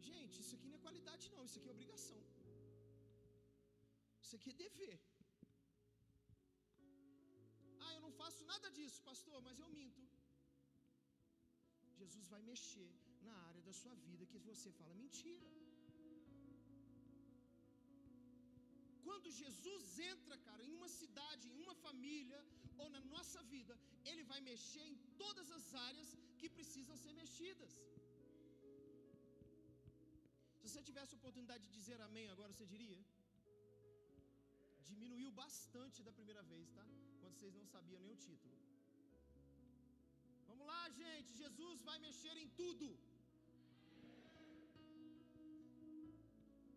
Gente, 0.09 0.35
isso 0.43 0.55
aqui 0.55 0.67
não 0.67 0.77
é 0.79 0.85
qualidade, 0.87 1.29
não, 1.35 1.43
isso 1.47 1.59
aqui 1.59 1.69
é 1.69 1.77
obrigação, 1.77 2.21
isso 4.25 4.35
aqui 4.37 4.49
é 4.51 4.59
dever 4.65 4.97
faço 8.21 8.43
nada 8.53 8.69
disso, 8.77 8.99
pastor, 9.09 9.37
mas 9.47 9.59
eu 9.63 9.69
minto. 9.77 10.03
Jesus 12.01 12.25
vai 12.33 12.41
mexer 12.51 12.91
na 13.27 13.35
área 13.49 13.61
da 13.67 13.73
sua 13.81 13.95
vida 14.07 14.29
que 14.31 14.39
você 14.49 14.69
fala 14.79 14.93
mentira. 15.03 15.49
Quando 19.05 19.31
Jesus 19.41 19.85
entra, 20.11 20.35
cara, 20.47 20.63
em 20.69 20.73
uma 20.79 20.89
cidade, 20.99 21.49
em 21.53 21.59
uma 21.65 21.75
família 21.85 22.39
ou 22.81 22.87
na 22.95 23.01
nossa 23.13 23.41
vida, 23.53 23.73
ele 24.09 24.23
vai 24.31 24.39
mexer 24.49 24.85
em 24.91 24.97
todas 25.21 25.47
as 25.57 25.65
áreas 25.89 26.09
que 26.39 26.49
precisam 26.57 26.97
ser 27.03 27.13
mexidas. 27.21 27.73
Se 30.55 30.61
você 30.67 30.81
tivesse 30.89 31.13
a 31.13 31.19
oportunidade 31.21 31.63
de 31.65 31.73
dizer 31.79 31.99
amém 32.07 32.27
agora, 32.33 32.53
você 32.53 32.67
diria? 32.75 33.01
Diminuiu 34.91 35.31
bastante 35.43 36.03
da 36.07 36.13
primeira 36.19 36.43
vez, 36.53 36.67
tá? 36.77 36.85
Quando 37.27 37.39
vocês 37.39 37.55
não 37.59 37.65
sabiam 37.73 37.99
nem 38.03 38.11
o 38.15 38.19
título. 38.25 38.57
Vamos 40.49 40.65
lá, 40.69 40.83
gente. 40.99 41.31
Jesus 41.41 41.81
vai 41.87 41.95
mexer 42.05 42.35
em 42.43 42.49
tudo. 42.59 42.85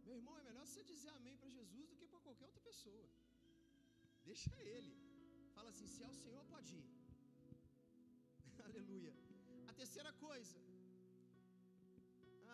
Meu 0.06 0.16
irmão, 0.18 0.34
é 0.38 0.42
melhor 0.48 0.64
você 0.66 0.82
dizer 0.92 1.10
amém 1.18 1.36
para 1.42 1.50
Jesus 1.58 1.84
do 1.90 1.98
que 1.98 2.08
para 2.12 2.22
qualquer 2.24 2.46
outra 2.48 2.62
pessoa. 2.68 3.06
Deixa 4.30 4.56
ele. 4.74 4.92
Fala 5.58 5.70
assim: 5.72 5.86
se 5.94 6.02
é 6.06 6.08
o 6.14 6.18
Senhor, 6.22 6.42
pode 6.54 6.72
ir. 6.80 6.88
Aleluia. 8.68 9.14
A 9.70 9.74
terceira 9.82 10.12
coisa. 10.26 10.58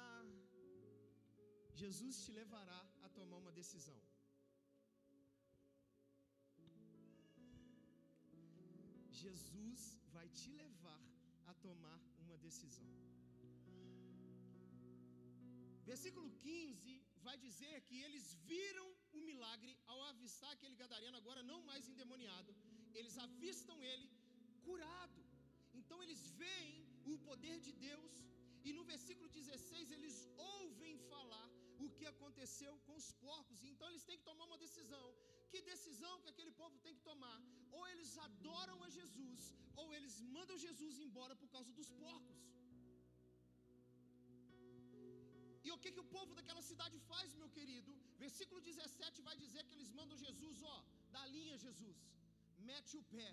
Ah, 0.03 0.27
Jesus 1.83 2.21
te 2.27 2.33
levará 2.41 2.83
a 3.07 3.11
tomar 3.21 3.39
uma 3.45 3.55
decisão. 3.63 3.99
Jesus 9.25 9.83
vai 10.15 10.29
te 10.39 10.51
levar 10.63 11.03
a 11.51 11.55
tomar 11.67 11.99
uma 12.25 12.37
decisão. 12.47 12.91
Versículo 15.91 16.29
15 16.45 16.95
vai 17.27 17.37
dizer 17.45 17.75
que 17.89 17.97
eles 18.07 18.25
viram 18.51 18.87
o 19.19 19.21
milagre 19.29 19.73
ao 19.93 19.99
avistar 20.11 20.51
aquele 20.53 20.77
gadareno, 20.83 21.17
agora 21.23 21.43
não 21.51 21.61
mais 21.71 21.89
endemoniado, 21.93 22.53
eles 22.99 23.17
avistam 23.27 23.77
ele 23.91 24.09
curado. 24.67 25.23
Então 25.81 25.99
eles 26.05 26.23
veem 26.43 26.75
o 27.13 27.17
poder 27.29 27.57
de 27.67 27.73
Deus, 27.89 28.15
e 28.65 28.73
no 28.79 28.85
versículo 28.93 29.29
16 29.29 29.93
eles 29.97 30.17
ouvem 30.37 30.97
falar 31.13 31.49
o 31.85 31.89
que 31.97 32.07
aconteceu 32.15 32.73
com 32.87 32.95
os 33.01 33.09
porcos, 33.25 33.63
então 33.71 33.89
eles 33.91 34.05
têm 34.09 34.19
que 34.19 34.29
tomar 34.31 34.47
uma 34.51 34.63
decisão. 34.67 35.07
Que 35.57 35.63
decisão 35.75 36.15
que 36.23 36.31
aquele 36.33 36.51
povo 36.61 36.77
tem 36.85 36.95
que 36.97 37.05
tomar? 37.11 37.37
Ou 37.77 37.83
eles 37.91 38.11
adoram 38.25 38.77
a 38.87 38.89
Jesus, 38.97 39.43
ou 39.81 39.87
eles 39.97 40.15
mandam 40.35 40.57
Jesus 40.65 40.95
embora 41.05 41.35
por 41.43 41.49
causa 41.55 41.71
dos 41.79 41.89
porcos. 42.03 42.41
E 45.67 45.71
o 45.75 45.79
que, 45.83 45.93
que 45.95 46.03
o 46.05 46.11
povo 46.17 46.35
daquela 46.39 46.63
cidade 46.71 46.99
faz, 47.11 47.35
meu 47.41 47.49
querido? 47.57 47.93
Versículo 48.25 48.61
17 48.69 49.23
vai 49.29 49.37
dizer 49.45 49.63
que 49.67 49.75
eles 49.77 49.91
mandam 49.99 50.23
Jesus, 50.27 50.63
ó, 50.75 50.79
da 51.17 51.25
linha 51.35 51.57
Jesus, 51.67 51.99
mete 52.71 52.95
o 53.01 53.05
pé. 53.15 53.31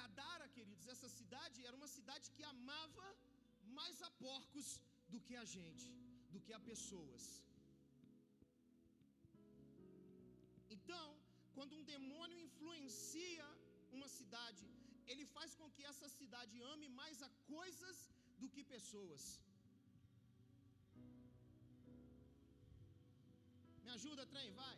Gadara, 0.00 0.48
queridos, 0.58 0.86
essa 0.96 1.10
cidade 1.18 1.64
era 1.68 1.78
uma 1.82 1.90
cidade 1.98 2.28
que 2.36 2.44
amava 2.54 3.08
mais 3.78 4.02
a 4.08 4.10
porcos 4.26 4.68
do 5.12 5.20
que 5.26 5.36
a 5.42 5.44
gente, 5.56 5.88
do 6.32 6.40
que 6.44 6.52
a 6.58 6.60
pessoas. 6.70 7.22
Então, 10.76 11.06
quando 11.56 11.76
um 11.78 11.84
demônio 11.94 12.38
influencia 12.46 13.46
uma 13.96 14.08
cidade, 14.18 14.64
ele 15.06 15.24
faz 15.36 15.50
com 15.58 15.68
que 15.74 15.84
essa 15.90 16.08
cidade 16.18 16.62
ame 16.72 16.88
mais 17.00 17.18
a 17.22 17.30
coisas 17.54 17.98
do 18.40 18.48
que 18.54 18.62
pessoas. 18.74 19.22
Me 23.84 23.90
ajuda, 23.96 24.26
trem, 24.34 24.50
vai. 24.62 24.76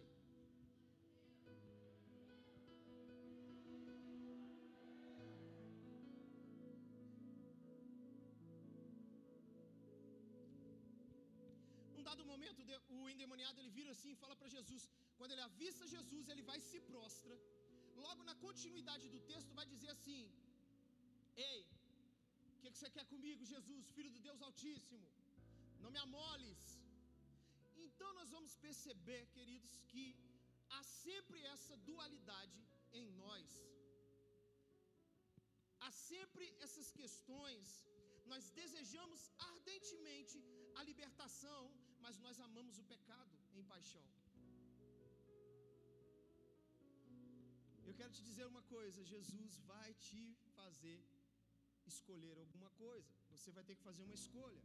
Momento, 12.63 12.93
o 12.97 13.09
endemoniado 13.13 13.61
ele 13.61 13.73
vira 13.79 13.91
assim 13.95 14.13
e 14.13 14.21
fala 14.23 14.37
para 14.41 14.55
Jesus. 14.57 14.83
Quando 15.19 15.33
ele 15.33 15.45
avista 15.51 15.93
Jesus, 15.97 16.29
ele 16.29 16.43
vai 16.51 16.59
e 16.59 16.69
se 16.71 16.81
prostra 16.91 17.37
logo 18.05 18.23
na 18.29 18.35
continuidade 18.47 19.07
do 19.15 19.21
texto, 19.31 19.57
vai 19.61 19.67
dizer 19.75 19.91
assim: 19.97 20.23
Ei, 21.49 21.61
o 22.55 22.59
que, 22.61 22.71
que 22.71 22.79
você 22.79 22.91
quer 22.97 23.07
comigo, 23.15 23.51
Jesus, 23.55 23.91
filho 23.97 24.13
do 24.17 24.23
Deus 24.29 24.43
Altíssimo? 24.49 25.09
Não 25.83 25.91
me 25.95 26.01
amoles. 26.07 26.63
Então 27.87 28.11
nós 28.19 28.31
vamos 28.37 28.55
perceber, 28.67 29.23
queridos, 29.37 29.73
que 29.91 30.05
há 30.77 30.83
sempre 31.05 31.41
essa 31.55 31.77
dualidade 31.89 32.61
em 33.01 33.07
nós. 33.23 33.49
Há 35.87 35.91
sempre 36.11 36.47
essas 36.67 36.89
questões. 37.01 37.67
Nós 38.33 38.45
desejamos 38.61 39.21
ardentemente 39.51 40.39
a 40.79 40.83
libertação, 40.89 41.63
mas 42.07 42.19
nós 42.25 42.39
amamos 42.49 42.77
o 42.83 42.85
pecado 42.95 43.37
em 43.59 43.65
paixão. 43.73 44.05
Eu 47.89 47.95
quero 47.99 48.13
te 48.17 48.23
dizer 48.29 48.45
uma 48.53 48.63
coisa: 48.75 49.09
Jesus 49.15 49.53
vai 49.73 49.91
te 50.07 50.23
fazer 50.59 50.99
escolher 51.93 52.35
alguma 52.45 52.71
coisa. 52.85 53.13
Você 53.35 53.51
vai 53.57 53.65
ter 53.69 53.77
que 53.79 53.87
fazer 53.89 54.03
uma 54.09 54.19
escolha. 54.23 54.63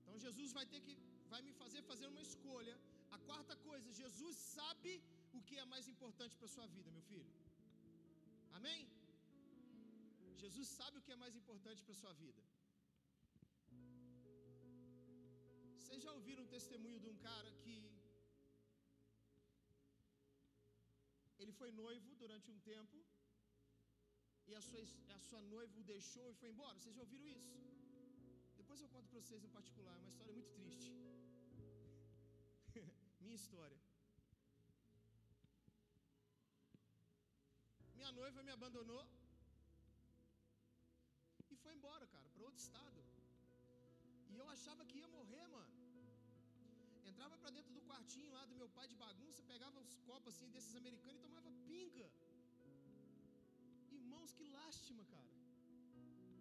Então 0.00 0.16
Jesus 0.26 0.52
vai 0.58 0.66
ter 0.72 0.80
que 0.86 0.94
vai 1.32 1.42
me 1.48 1.52
fazer 1.62 1.82
fazer 1.92 2.08
uma 2.14 2.24
escolha. 2.28 2.76
A 3.16 3.18
quarta 3.28 3.54
coisa, 3.68 3.98
Jesus 4.02 4.36
sabe 4.56 4.92
o 5.38 5.42
que 5.48 5.56
é 5.62 5.66
mais 5.74 5.86
importante 5.92 6.34
para 6.40 6.54
sua 6.56 6.66
vida, 6.76 6.90
meu 6.96 7.04
filho. 7.10 7.32
Amém? 8.58 8.82
Jesus 10.44 10.68
sabe 10.78 10.96
o 10.98 11.04
que 11.06 11.14
é 11.16 11.20
mais 11.24 11.34
importante 11.42 11.82
para 11.86 12.00
sua 12.02 12.12
vida. 12.24 12.42
Vocês 15.80 16.02
já 16.06 16.12
ouviram 16.18 16.44
um 16.44 16.52
testemunho 16.56 16.98
de 17.04 17.08
um 17.12 17.16
cara 17.28 17.50
que 17.62 17.76
Ele 21.42 21.52
foi 21.60 21.70
noivo 21.72 22.08
durante 22.22 22.48
um 22.54 22.58
tempo 22.72 22.98
e 24.50 24.54
a 24.58 24.60
sua, 24.68 24.82
a 25.16 25.18
sua 25.28 25.42
noiva 25.54 25.78
o 25.80 25.84
deixou 25.92 26.26
e 26.30 26.34
foi 26.40 26.50
embora. 26.50 26.78
Vocês 26.78 26.94
já 26.96 27.02
ouviram 27.06 27.26
isso? 27.36 27.50
Depois 28.60 28.80
eu 28.82 28.88
conto 28.94 29.08
para 29.08 29.20
vocês 29.20 29.42
no 29.42 29.48
particular, 29.48 29.94
é 29.96 30.00
uma 30.02 30.12
história 30.14 30.34
muito 30.38 30.50
triste. 30.58 30.90
Minha 33.24 33.36
história. 33.42 33.78
Minha 37.94 38.12
noiva 38.12 38.42
me 38.42 38.52
abandonou 38.58 39.02
e 41.50 41.56
foi 41.56 41.72
embora, 41.74 42.06
cara, 42.06 42.28
para 42.34 42.42
outro 42.42 42.60
estado. 42.60 43.09
Eu 44.40 44.48
achava 44.56 44.84
que 44.88 44.98
ia 45.00 45.08
morrer, 45.18 45.44
mano. 45.56 45.74
Entrava 47.10 47.36
para 47.40 47.50
dentro 47.56 47.72
do 47.76 47.82
quartinho 47.88 48.30
lá 48.36 48.42
do 48.50 48.56
meu 48.60 48.68
pai 48.76 48.86
de 48.92 48.96
bagunça, 49.04 49.48
pegava 49.54 49.82
uns 49.84 49.94
copos 50.08 50.28
assim 50.32 50.48
desses 50.54 50.74
americanos 50.82 51.20
e 51.20 51.26
tomava 51.26 51.50
pinga. 51.68 52.06
Irmãos, 53.98 54.32
que 54.38 54.46
lástima, 54.60 55.04
cara. 55.14 55.32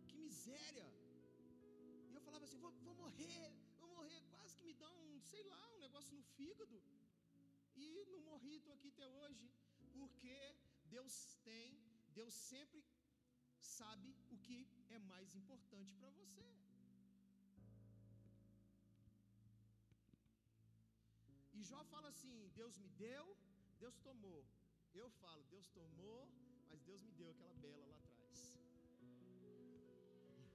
Que 0.09 0.17
miséria. 0.27 0.87
E 2.09 2.13
eu 2.17 2.21
falava 2.27 2.45
assim: 2.45 2.61
vou, 2.65 2.71
vou 2.87 2.95
morrer, 3.03 3.43
vou 3.81 3.89
morrer. 3.97 4.21
Quase 4.35 4.55
que 4.57 4.65
me 4.69 4.75
dá 4.83 4.89
um, 4.99 5.19
sei 5.31 5.43
lá, 5.51 5.61
um 5.75 5.79
negócio 5.87 6.15
no 6.19 6.23
fígado. 6.37 6.79
E 7.83 8.05
não 8.13 8.21
morri, 8.29 8.55
estou 8.55 8.73
aqui 8.77 8.89
até 8.95 9.07
hoje. 9.19 9.45
Porque 9.97 10.37
Deus 10.95 11.13
tem, 11.49 11.77
Deus 12.19 12.33
sempre 12.53 12.81
sabe 13.59 14.15
o 14.35 14.37
que 14.47 14.59
é 14.89 14.99
mais 15.13 15.35
importante 15.41 15.93
para 15.95 16.09
você. 16.21 16.47
E 21.59 21.63
Jó 21.69 21.79
fala 21.93 22.07
assim: 22.13 22.35
Deus 22.59 22.75
me 22.83 22.89
deu, 23.05 23.25
Deus 23.81 23.95
tomou. 24.07 24.41
Eu 25.01 25.07
falo, 25.21 25.41
Deus 25.53 25.67
tomou, 25.79 26.19
mas 26.69 26.79
Deus 26.89 27.01
me 27.07 27.11
deu 27.19 27.29
aquela 27.31 27.55
bela 27.65 27.85
lá 27.91 27.97
atrás. 28.03 28.37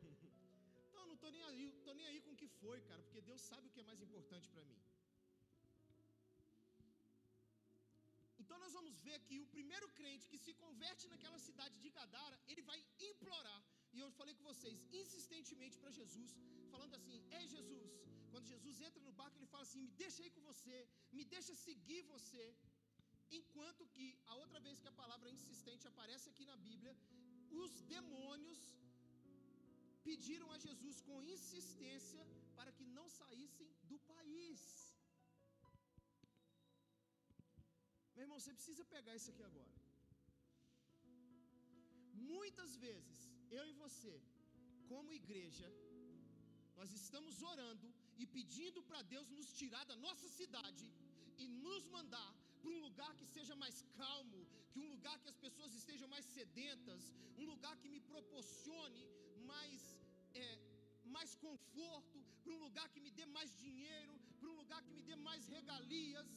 então 0.86 1.00
eu 1.02 1.08
não 1.10 1.16
estou 1.18 1.30
nem 1.36 1.44
aí, 1.50 1.66
tô 1.86 1.92
nem 1.98 2.06
aí 2.10 2.20
com 2.26 2.32
o 2.32 2.40
que 2.42 2.48
foi, 2.62 2.78
cara, 2.88 3.02
porque 3.02 3.20
Deus 3.30 3.42
sabe 3.50 3.66
o 3.68 3.72
que 3.74 3.82
é 3.84 3.86
mais 3.90 4.00
importante 4.06 4.48
para 4.54 4.64
mim. 4.70 4.80
Então 8.38 8.58
nós 8.64 8.72
vamos 8.78 8.96
ver 9.06 9.18
que 9.26 9.38
o 9.44 9.46
primeiro 9.58 9.88
crente 10.00 10.30
que 10.32 10.38
se 10.46 10.54
converte 10.64 11.06
naquela 11.12 11.38
cidade 11.48 11.76
de 11.84 11.90
Gadara, 11.98 12.40
ele 12.48 12.62
vai 12.62 12.80
implorar. 13.10 13.60
E 13.92 14.00
eu 14.00 14.10
falei 14.20 14.34
com 14.38 14.44
vocês, 14.52 14.80
insistentemente 15.02 15.78
para 15.78 15.96
Jesus, 16.00 16.32
falando 16.72 16.94
assim: 17.00 17.18
"Ei 17.38 17.46
Jesus". 17.56 18.03
Quando 18.34 18.52
Jesus 18.54 18.80
entra 18.86 19.00
no 19.08 19.12
barco, 19.18 19.36
ele 19.38 19.50
fala 19.54 19.64
assim: 19.66 19.82
"Me 19.86 19.92
deixa 20.02 20.20
aí 20.22 20.30
com 20.36 20.42
você, 20.50 20.78
me 21.16 21.24
deixa 21.34 21.54
seguir 21.66 22.00
você". 22.14 22.44
Enquanto 23.38 23.82
que 23.94 24.06
a 24.32 24.34
outra 24.42 24.58
vez 24.64 24.80
que 24.82 24.90
a 24.92 24.98
palavra 25.02 25.34
insistente 25.36 25.84
aparece 25.90 26.26
aqui 26.30 26.44
na 26.50 26.56
Bíblia, 26.68 26.94
os 27.62 27.72
demônios 27.94 28.62
pediram 30.08 30.48
a 30.54 30.58
Jesus 30.66 30.96
com 31.08 31.22
insistência 31.36 32.24
para 32.58 32.72
que 32.76 32.86
não 32.98 33.06
saíssem 33.20 33.70
do 33.90 33.98
país. 34.12 34.62
Meu 38.14 38.24
irmão, 38.26 38.38
você 38.40 38.54
precisa 38.58 38.84
pegar 38.96 39.14
isso 39.20 39.30
aqui 39.32 39.44
agora. 39.50 39.74
Muitas 42.34 42.72
vezes, 42.86 43.20
eu 43.58 43.64
e 43.72 43.74
você, 43.84 44.14
como 44.92 45.18
igreja, 45.22 45.68
nós 46.78 46.92
estamos 47.00 47.42
orando 47.52 47.88
e 48.22 48.26
pedindo 48.36 48.82
para 48.88 49.02
Deus 49.14 49.28
nos 49.36 49.48
tirar 49.60 49.84
da 49.90 49.96
nossa 50.06 50.28
cidade 50.38 50.86
e 51.42 51.46
nos 51.66 51.84
mandar 51.96 52.30
para 52.60 52.70
um 52.76 52.80
lugar 52.86 53.12
que 53.18 53.26
seja 53.36 53.54
mais 53.62 53.76
calmo, 54.00 54.40
que 54.70 54.78
um 54.84 54.88
lugar 54.94 55.16
que 55.22 55.30
as 55.32 55.38
pessoas 55.44 55.72
estejam 55.80 56.08
mais 56.14 56.24
sedentas, 56.36 57.02
um 57.42 57.46
lugar 57.52 57.74
que 57.82 57.88
me 57.94 58.00
proporcione 58.12 59.02
mais, 59.52 59.82
é, 60.42 60.46
mais 61.16 61.34
conforto, 61.46 62.18
para 62.42 62.54
um 62.56 62.62
lugar 62.66 62.86
que 62.92 63.00
me 63.06 63.10
dê 63.18 63.26
mais 63.36 63.50
dinheiro, 63.64 64.14
para 64.38 64.48
um 64.52 64.56
lugar 64.62 64.80
que 64.86 64.94
me 64.98 65.02
dê 65.10 65.16
mais 65.28 65.46
regalias. 65.56 66.30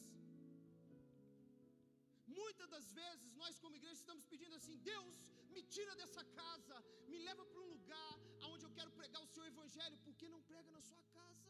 Muitas 2.26 2.68
das 2.74 2.86
vezes 3.00 3.32
nós, 3.42 3.58
como 3.58 3.76
igreja, 3.80 4.00
estamos 4.00 4.24
pedindo 4.32 4.54
assim: 4.60 4.76
Deus, 4.92 5.16
me 5.54 5.62
tira 5.74 5.94
dessa 6.00 6.22
casa, 6.40 6.76
me 7.12 7.18
leva 7.28 7.44
para 7.46 7.60
um 7.64 7.70
lugar 7.76 8.14
onde 8.52 8.64
eu 8.66 8.72
quero 8.78 8.90
pregar 9.00 9.22
o 9.22 9.32
seu 9.34 9.44
evangelho, 9.52 9.98
porque 10.04 10.28
não 10.34 10.42
prega 10.42 10.70
na 10.70 10.82
sua 10.90 11.02
casa. 11.18 11.47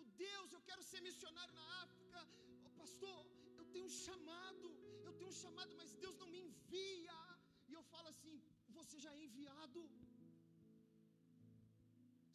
Meu 0.00 0.10
Deus, 0.26 0.50
eu 0.56 0.60
quero 0.68 0.82
ser 0.90 1.00
missionário 1.06 1.54
na 1.58 1.64
África. 1.84 2.20
Oh, 2.66 2.70
pastor, 2.82 3.18
eu 3.58 3.64
tenho 3.72 3.86
um 3.88 3.94
chamado, 4.04 4.68
eu 5.06 5.12
tenho 5.16 5.30
um 5.32 5.38
chamado, 5.40 5.72
mas 5.80 5.90
Deus 6.04 6.16
não 6.22 6.28
me 6.34 6.40
envia. 6.46 7.18
E 7.70 7.74
eu 7.78 7.82
falo 7.92 8.08
assim: 8.12 8.36
você 8.78 8.96
já 9.04 9.12
é 9.16 9.24
enviado. 9.26 9.82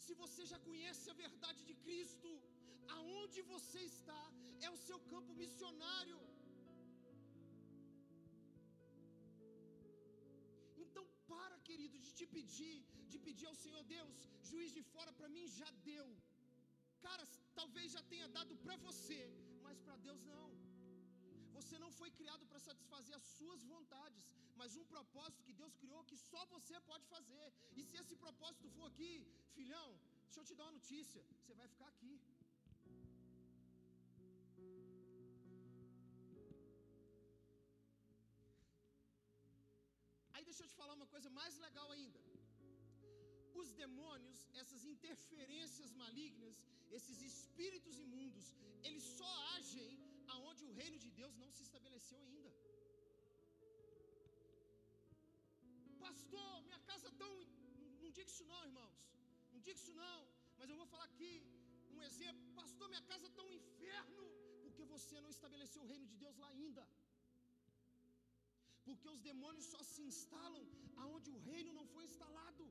Se 0.03 0.13
você 0.21 0.43
já 0.51 0.59
conhece 0.67 1.05
a 1.13 1.17
verdade 1.23 1.61
de 1.69 1.75
Cristo, 1.85 2.31
aonde 2.97 3.41
você 3.53 3.81
está 3.93 4.21
é 4.67 4.69
o 4.75 4.81
seu 4.87 4.99
campo 5.13 5.33
missionário. 5.43 6.19
Então 10.85 11.05
para, 11.31 11.57
querido, 11.71 11.97
de 12.05 12.13
te 12.19 12.27
pedir, 12.37 12.77
de 13.11 13.19
pedir 13.27 13.47
ao 13.53 13.59
Senhor 13.65 13.83
Deus, 13.95 14.15
juiz 14.51 14.71
de 14.77 14.85
fora 14.93 15.13
para 15.19 15.33
mim 15.37 15.47
já 15.59 15.71
deu. 15.91 16.07
Cara, 17.07 17.23
talvez 17.59 17.87
já 17.95 18.01
tenha 18.11 18.27
dado 18.37 18.53
para 18.63 18.75
você, 18.85 19.19
mas 19.65 19.77
para 19.85 19.95
Deus 20.05 20.21
não. 20.33 20.47
Você 21.57 21.75
não 21.83 21.91
foi 21.99 22.09
criado 22.19 22.45
para 22.49 22.59
satisfazer 22.67 23.15
as 23.17 23.27
suas 23.37 23.61
vontades, 23.73 24.25
mas 24.59 24.75
um 24.81 24.85
propósito 24.93 25.45
que 25.47 25.57
Deus 25.61 25.75
criou 25.81 26.01
que 26.09 26.17
só 26.29 26.41
você 26.55 26.79
pode 26.89 27.05
fazer. 27.13 27.45
E 27.77 27.83
se 27.89 27.97
esse 28.01 28.15
propósito 28.25 28.69
for 28.77 28.87
aqui, 28.91 29.11
filhão, 29.57 29.87
deixa 30.25 30.39
eu 30.41 30.47
te 30.49 30.55
dar 30.59 30.65
uma 30.67 30.77
notícia: 30.79 31.21
você 31.41 31.53
vai 31.61 31.67
ficar 31.73 31.89
aqui. 31.93 32.13
Aí 40.33 40.43
deixa 40.49 40.63
eu 40.63 40.71
te 40.71 40.77
falar 40.81 40.95
uma 41.01 41.11
coisa 41.15 41.29
mais 41.41 41.55
legal 41.67 41.89
ainda. 41.97 42.21
Os 43.61 43.69
demônios, 43.83 44.39
essas 44.61 44.81
interferências 44.93 45.91
malignas, 46.03 46.55
esses 46.97 47.19
espíritos 47.31 47.95
imundos, 48.05 48.47
eles 48.87 49.03
só 49.19 49.31
agem 49.57 49.91
aonde 50.35 50.63
o 50.65 50.73
reino 50.79 50.97
de 51.03 51.09
Deus 51.19 51.35
não 51.41 51.49
se 51.55 51.63
estabeleceu 51.67 52.19
ainda. 52.25 52.51
Pastor, 56.05 56.51
minha 56.67 56.81
casa 56.91 57.09
tão. 57.21 57.33
Não 58.03 58.11
diga 58.17 58.29
isso 58.33 58.45
não, 58.51 58.61
irmãos. 58.71 58.97
Não 59.51 59.59
diga 59.65 59.77
isso 59.81 59.93
não. 60.03 60.19
Mas 60.57 60.69
eu 60.69 60.77
vou 60.81 60.87
falar 60.93 61.07
aqui 61.11 61.31
um 61.95 62.01
exemplo. 62.09 62.43
Pastor, 62.61 62.87
minha 62.93 63.05
casa 63.11 63.25
está 63.27 63.43
um 63.49 63.53
inferno. 63.61 64.23
Porque 64.63 64.85
você 64.93 65.15
não 65.25 65.31
estabeleceu 65.37 65.81
o 65.83 65.89
reino 65.93 66.05
de 66.11 66.17
Deus 66.23 66.37
lá 66.43 66.49
ainda. 66.55 66.83
Porque 68.87 69.07
os 69.15 69.21
demônios 69.29 69.65
só 69.73 69.81
se 69.91 70.01
instalam 70.11 70.63
aonde 71.03 71.29
o 71.35 71.39
reino 71.49 71.71
não 71.79 71.87
foi 71.93 72.03
instalado. 72.09 72.65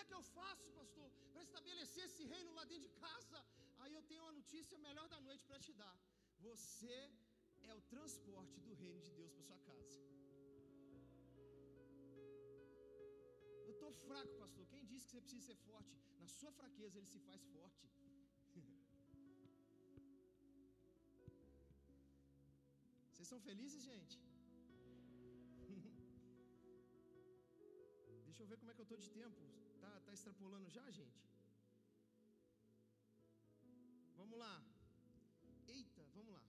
É 0.00 0.04
que 0.08 0.16
eu 0.18 0.22
faço, 0.38 0.66
pastor, 0.80 1.08
para 1.32 1.42
estabelecer 1.48 2.04
esse 2.08 2.24
reino 2.32 2.52
lá 2.58 2.64
dentro 2.70 2.86
de 2.88 2.94
casa? 3.06 3.38
Aí 3.82 3.92
eu 3.98 4.02
tenho 4.10 4.22
uma 4.26 4.36
notícia 4.40 4.76
melhor 4.88 5.06
da 5.14 5.20
noite 5.28 5.44
para 5.48 5.58
te 5.66 5.72
dar. 5.80 5.96
Você 6.48 6.98
é 7.70 7.72
o 7.74 7.82
transporte 7.94 8.56
do 8.66 8.72
reino 8.82 9.00
de 9.06 9.12
Deus 9.18 9.32
para 9.34 9.44
sua 9.50 9.58
casa. 9.68 9.98
Eu 13.66 13.72
estou 13.76 13.92
fraco, 14.06 14.32
pastor. 14.42 14.64
Quem 14.72 14.84
disse 14.90 15.04
que 15.06 15.12
você 15.12 15.20
precisa 15.26 15.44
ser 15.50 15.58
forte? 15.68 15.94
Na 16.22 16.28
sua 16.38 16.52
fraqueza 16.60 16.98
ele 16.98 17.10
se 17.14 17.20
faz 17.28 17.42
forte. 17.56 17.86
Vocês 23.12 23.28
são 23.28 23.40
felizes, 23.48 23.82
gente? 23.92 24.18
Deixa 28.40 28.48
eu 28.48 28.56
ver 28.56 28.60
como 28.60 28.70
é 28.72 28.74
que 28.74 28.80
eu 28.82 28.88
estou 28.88 28.98
de 29.06 29.10
tempo. 29.20 29.40
Tá, 29.80 29.90
tá 30.04 30.12
extrapolando 30.16 30.68
já, 30.76 30.84
gente? 30.98 31.18
Vamos 34.20 34.38
lá. 34.42 34.54
Eita, 35.74 36.02
vamos 36.14 36.32
lá. 36.36 36.42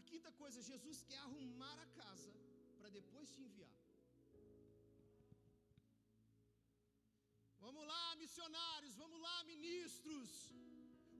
A 0.00 0.02
quinta 0.10 0.30
coisa, 0.42 0.66
Jesus 0.70 0.98
quer 1.08 1.18
arrumar 1.24 1.76
a 1.86 1.88
casa 2.00 2.32
para 2.78 2.90
depois 2.98 3.32
te 3.34 3.40
enviar. 3.46 3.74
Vamos 7.64 7.84
lá, 7.92 8.04
missionários, 8.22 8.94
vamos 9.02 9.20
lá, 9.26 9.36
ministros. 9.54 10.30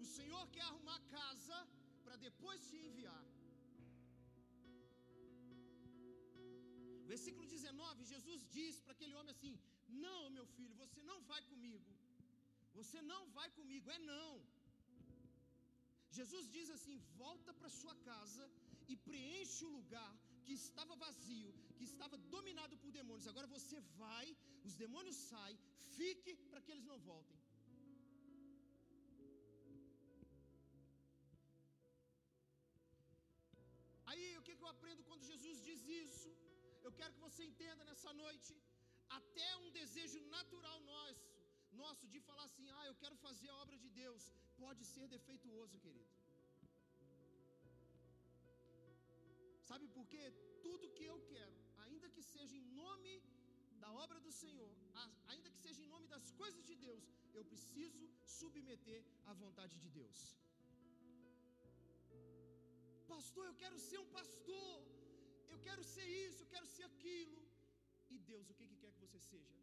O 0.04 0.06
Senhor 0.16 0.44
quer 0.54 0.66
arrumar 0.70 0.98
a 1.02 1.06
casa 1.18 1.58
para 2.04 2.16
depois 2.28 2.68
te 2.70 2.76
enviar. 2.88 3.24
Versículo 7.12 7.46
19, 7.46 8.04
Jesus 8.12 8.40
diz 8.56 8.74
para 8.84 8.94
aquele 8.96 9.14
homem 9.18 9.32
assim: 9.36 9.54
Não, 10.06 10.20
meu 10.36 10.46
filho, 10.56 10.74
você 10.84 11.00
não 11.10 11.18
vai 11.30 11.40
comigo. 11.52 11.90
Você 12.78 13.00
não 13.12 13.22
vai 13.38 13.48
comigo, 13.58 13.90
é 13.96 13.98
não. 14.12 14.32
Jesus 16.18 16.44
diz 16.56 16.68
assim: 16.76 16.96
Volta 17.22 17.52
para 17.58 17.76
sua 17.80 17.94
casa 18.10 18.44
e 18.92 18.96
preenche 19.08 19.64
o 19.64 19.74
lugar 19.78 20.12
que 20.44 20.54
estava 20.62 21.00
vazio, 21.06 21.52
que 21.76 21.84
estava 21.92 22.16
dominado 22.34 22.76
por 22.82 22.90
demônios. 22.98 23.30
Agora 23.32 23.54
você 23.56 23.78
vai, 24.02 24.26
os 24.68 24.76
demônios 24.84 25.16
saem, 25.30 25.58
fique 25.98 26.34
para 26.50 26.60
que 26.60 26.72
eles 26.74 26.86
não 26.92 26.98
voltem. 27.10 27.40
Eu 36.86 36.92
quero 36.98 37.12
que 37.14 37.24
você 37.28 37.42
entenda 37.50 37.82
nessa 37.88 38.10
noite, 38.24 38.52
até 39.18 39.48
um 39.62 39.70
desejo 39.78 40.18
natural 40.36 40.76
nosso, 40.92 41.24
nosso 41.82 42.04
de 42.12 42.20
falar 42.28 42.44
assim: 42.48 42.66
"Ah, 42.78 42.84
eu 42.90 42.96
quero 43.02 43.16
fazer 43.24 43.48
a 43.50 43.56
obra 43.64 43.76
de 43.84 43.88
Deus", 44.02 44.24
pode 44.64 44.82
ser 44.92 45.06
defeituoso, 45.14 45.80
querido. 45.84 46.12
Sabe 49.68 49.86
por 49.96 50.06
quê? 50.12 50.24
Tudo 50.66 50.92
que 50.96 51.06
eu 51.12 51.18
quero, 51.32 51.56
ainda 51.86 52.08
que 52.14 52.22
seja 52.32 52.56
em 52.62 52.68
nome 52.82 53.14
da 53.84 53.90
obra 54.04 54.18
do 54.26 54.32
Senhor, 54.42 54.72
ainda 55.32 55.50
que 55.54 55.60
seja 55.66 55.82
em 55.84 55.92
nome 55.94 56.06
das 56.14 56.28
coisas 56.42 56.64
de 56.70 56.76
Deus, 56.86 57.04
eu 57.38 57.44
preciso 57.52 58.04
submeter 58.38 59.00
à 59.30 59.34
vontade 59.44 59.76
de 59.84 59.90
Deus. 60.00 60.20
Pastor, 63.14 63.44
eu 63.48 63.56
quero 63.64 63.78
ser 63.88 63.98
um 64.04 64.10
pastor 64.18 64.95
eu 65.56 65.62
quero 65.68 65.84
ser 65.94 66.08
isso, 66.24 66.42
eu 66.44 66.50
quero 66.54 66.66
ser 66.76 66.84
aquilo. 66.92 67.40
E 68.14 68.18
Deus, 68.32 68.50
o 68.50 68.54
que, 68.58 68.66
que 68.70 68.76
quer 68.82 68.92
que 68.92 69.04
você 69.06 69.20
seja? 69.30 69.56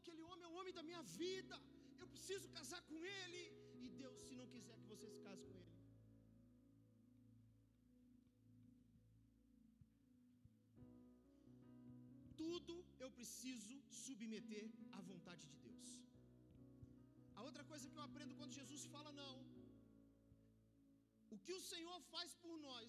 aquele 0.00 0.22
homem 0.28 0.44
é 0.46 0.50
o 0.52 0.58
homem 0.60 0.74
da 0.78 0.82
minha 0.88 1.02
vida, 1.20 1.56
eu 2.02 2.06
preciso 2.14 2.46
casar 2.56 2.80
com 2.90 2.98
ele. 3.20 3.42
E 3.84 3.88
Deus, 4.02 4.16
se 4.26 4.34
não 4.40 4.46
quiser 4.54 4.76
que 4.80 4.88
você 4.92 5.06
se 5.12 5.18
case 5.26 5.42
com 5.46 5.54
ele. 5.60 5.68
Tudo 12.42 12.74
eu 13.04 13.10
preciso 13.18 13.76
submeter 14.04 14.66
à 14.98 15.00
vontade 15.10 15.46
de 15.52 15.58
Deus. 15.68 15.88
A 17.38 17.42
outra 17.48 17.64
coisa 17.72 17.88
que 17.90 17.98
eu 18.00 18.06
aprendo 18.08 18.34
quando 18.40 18.58
Jesus 18.60 18.84
fala 18.94 19.12
não, 19.22 19.34
o 21.34 21.38
que 21.44 21.54
o 21.58 21.64
Senhor 21.72 21.98
faz 22.12 22.30
por 22.44 22.54
nós 22.68 22.88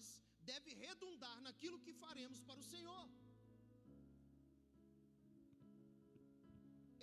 deve 0.50 0.70
redundar 0.84 1.36
naquilo 1.46 1.82
que 1.84 1.92
faremos 2.04 2.40
para 2.48 2.58
o 2.62 2.68
Senhor. 2.72 3.04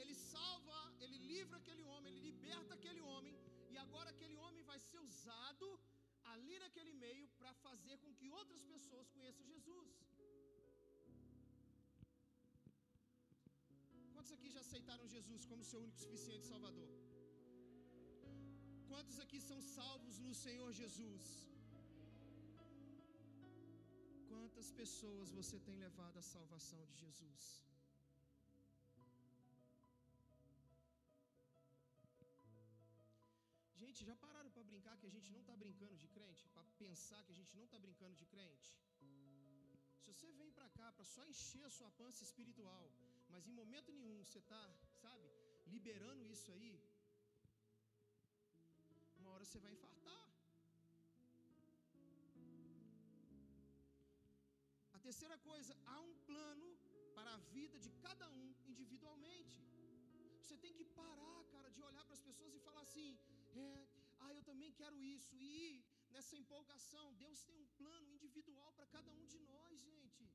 Ele 0.02 0.16
salva, 0.16 0.80
ele 1.04 1.18
livra 1.34 1.58
aquele 1.62 1.84
homem, 1.92 2.12
ele 2.12 2.26
liberta 2.32 2.74
aquele 2.78 3.02
homem, 3.12 3.34
e 3.74 3.78
agora 3.86 4.10
aquele 4.16 4.36
homem 4.44 4.64
vai 4.72 4.80
ser 4.90 5.00
usado 5.10 5.68
ali 6.34 6.56
naquele 6.64 6.94
meio 7.06 7.28
para 7.40 7.54
fazer 7.66 7.98
com 8.04 8.14
que 8.20 8.30
outras 8.40 8.64
pessoas 8.74 9.10
conheçam 9.16 9.46
Jesus. 9.54 9.90
Quantos 14.14 14.34
aqui 14.38 14.50
já 14.56 14.62
aceitaram 14.66 15.08
Jesus 15.08 15.46
como 15.46 15.70
seu 15.72 15.80
único 15.86 16.00
suficiente 16.06 16.46
Salvador? 16.54 17.09
Quantos 18.92 19.18
aqui 19.24 19.40
são 19.50 19.60
salvos 19.76 20.16
no 20.26 20.34
Senhor 20.44 20.70
Jesus? 20.82 21.26
Quantas 24.32 24.70
pessoas 24.80 25.32
você 25.40 25.58
tem 25.68 25.76
levado 25.86 26.18
à 26.22 26.24
salvação 26.34 26.82
de 26.90 26.96
Jesus? 27.06 27.44
Gente, 33.82 34.06
já 34.10 34.16
pararam 34.24 34.52
para 34.56 34.64
brincar 34.72 34.98
que 34.98 35.08
a 35.10 35.16
gente 35.16 35.32
não 35.36 35.42
está 35.42 35.56
brincando 35.64 35.96
de 36.04 36.08
crente? 36.16 36.44
Para 36.56 36.64
pensar 36.84 37.20
que 37.24 37.34
a 37.36 37.40
gente 37.40 37.56
não 37.58 37.66
está 37.66 37.80
brincando 37.86 38.16
de 38.22 38.26
crente? 38.34 38.70
Se 40.02 40.08
você 40.12 40.32
vem 40.40 40.52
para 40.58 40.70
cá 40.78 40.92
para 40.92 41.06
só 41.06 41.24
encher 41.32 41.64
a 41.66 41.76
sua 41.78 41.92
pança 42.02 42.24
espiritual, 42.24 42.86
mas 43.32 43.48
em 43.48 43.60
momento 43.62 43.92
nenhum 43.92 44.24
você 44.24 44.40
está, 44.40 44.64
sabe, 45.04 45.28
liberando 45.74 46.32
isso 46.36 46.52
aí, 46.52 46.74
hora 49.40 49.46
você 49.46 49.60
vai 49.66 49.72
infartar. 49.72 50.24
A 54.98 55.00
terceira 55.00 55.38
coisa, 55.50 55.74
há 55.86 56.00
um 56.08 56.16
plano 56.30 56.70
para 57.18 57.32
a 57.36 57.42
vida 57.56 57.80
de 57.86 57.92
cada 58.06 58.28
um 58.30 58.48
individualmente. 58.72 59.60
Você 60.42 60.58
tem 60.58 60.74
que 60.80 60.86
parar, 61.00 61.40
cara, 61.54 61.70
de 61.72 61.82
olhar 61.90 62.04
para 62.06 62.18
as 62.20 62.26
pessoas 62.30 62.54
e 62.54 62.66
falar 62.68 62.82
assim: 62.82 63.18
é, 63.54 63.88
ah, 64.20 64.34
eu 64.34 64.44
também 64.50 64.74
quero 64.82 65.02
isso. 65.16 65.34
E 65.38 65.86
nessa 66.10 66.36
empolgação, 66.36 67.06
Deus 67.24 67.42
tem 67.48 67.58
um 67.64 67.70
plano 67.82 68.12
individual 68.18 68.74
para 68.74 68.88
cada 68.98 69.12
um 69.20 69.26
de 69.34 69.40
nós, 69.52 69.80
gente. 69.92 70.30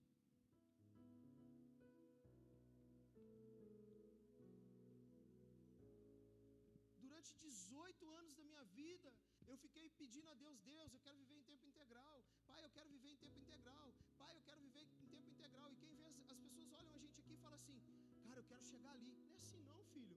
18 7.75 8.11
anos 8.21 8.35
da 8.39 8.45
minha 8.51 8.65
vida, 8.81 9.09
eu 9.51 9.57
fiquei 9.63 9.87
pedindo 10.01 10.29
a 10.31 10.35
Deus, 10.43 10.57
Deus, 10.73 10.93
eu 10.93 11.01
quero 11.07 11.19
viver 11.23 11.37
em 11.39 11.47
tempo 11.51 11.67
integral. 11.67 12.17
Pai, 12.51 12.61
eu 12.65 12.71
quero 12.77 12.89
viver 12.89 13.11
em 13.15 13.17
tempo 13.25 13.39
integral. 13.45 13.89
Pai, 14.17 14.33
eu 14.37 14.43
quero 14.49 14.61
viver 14.67 14.83
em 14.83 15.09
tempo 15.15 15.29
integral. 15.35 15.73
E 15.73 15.77
quem 15.83 15.93
vê, 16.01 16.05
as 16.05 16.39
pessoas 16.43 16.73
olham 16.81 16.95
a 16.95 16.99
gente 17.05 17.19
aqui 17.23 17.35
e 17.35 17.43
falam 17.45 17.59
assim: 17.61 17.79
Cara, 18.27 18.39
eu 18.41 18.45
quero 18.45 18.65
chegar 18.73 18.93
ali. 18.93 19.13
Não 19.23 19.33
é 19.33 19.39
assim 19.39 19.63
não, 19.71 19.81
filho. 19.95 20.17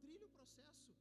Trilha 0.00 0.26
o 0.26 0.30
processo. 0.30 0.96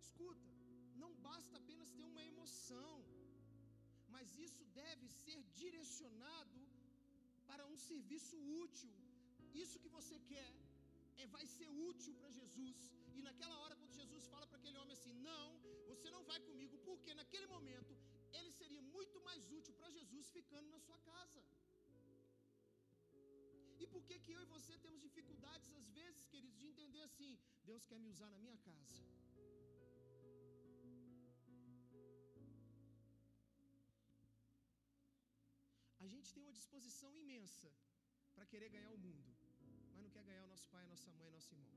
Escuta, 0.00 0.50
não 0.96 1.14
basta 1.28 1.56
apenas 1.62 1.92
ter 1.92 2.04
uma 2.12 2.24
emoção, 2.32 2.96
mas 4.08 4.36
isso 4.36 4.64
deve 4.82 5.06
ser 5.08 5.40
direcionado 5.62 6.71
para 7.52 7.64
um 7.72 7.78
serviço 7.88 8.36
útil. 8.64 8.92
Isso 9.62 9.80
que 9.82 9.90
você 9.96 10.16
quer 10.32 10.50
é, 11.20 11.26
vai 11.36 11.44
ser 11.56 11.68
útil 11.90 12.14
para 12.20 12.30
Jesus. 12.38 12.78
E 13.16 13.22
naquela 13.28 13.56
hora, 13.62 13.76
quando 13.80 14.00
Jesus 14.02 14.26
fala 14.34 14.46
para 14.50 14.58
aquele 14.60 14.78
homem 14.82 14.94
assim: 14.98 15.14
Não, 15.30 15.48
você 15.90 16.08
não 16.16 16.22
vai 16.30 16.38
comigo, 16.48 16.76
porque 16.88 17.18
naquele 17.20 17.48
momento 17.54 17.92
ele 18.38 18.50
seria 18.60 18.82
muito 18.96 19.20
mais 19.28 19.50
útil 19.58 19.74
para 19.78 19.90
Jesus 19.98 20.30
ficando 20.38 20.68
na 20.74 20.80
sua 20.86 20.98
casa. 21.10 21.42
E 23.82 23.86
por 23.92 24.02
que, 24.08 24.16
que 24.24 24.32
eu 24.36 24.42
e 24.42 24.52
você 24.56 24.74
temos 24.84 25.00
dificuldades, 25.08 25.70
às 25.80 25.88
vezes, 25.98 26.26
queridos, 26.34 26.58
de 26.62 26.68
entender 26.72 27.02
assim: 27.10 27.32
Deus 27.70 27.84
quer 27.90 28.00
me 28.04 28.08
usar 28.14 28.30
na 28.34 28.38
minha 28.44 28.58
casa. 28.70 28.96
Gente 36.14 36.32
tem 36.34 36.42
uma 36.46 36.56
disposição 36.58 37.10
imensa 37.22 37.68
para 38.34 38.48
querer 38.50 38.68
ganhar 38.74 38.92
o 38.96 39.02
mundo, 39.06 39.30
mas 39.92 40.02
não 40.04 40.10
quer 40.14 40.24
ganhar 40.28 40.44
o 40.44 40.52
nosso 40.52 40.68
pai, 40.74 40.82
a 40.84 40.92
nossa 40.94 41.10
mãe, 41.18 41.30
nosso 41.38 41.52
irmão. 41.54 41.72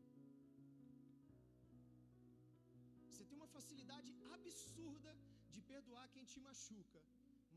Você 3.10 3.24
tem 3.30 3.38
uma 3.42 3.52
facilidade 3.56 4.12
absurda 4.38 5.12
de 5.54 5.62
perdoar 5.74 6.06
quem 6.16 6.26
te 6.32 6.40
machuca, 6.48 7.02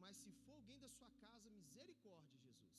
mas 0.03 0.17
se 0.23 0.33
for 0.43 0.55
alguém 0.57 0.79
da 0.85 0.91
sua 0.97 1.11
casa, 1.25 1.57
misericórdia, 1.59 2.39
Jesus. 2.47 2.77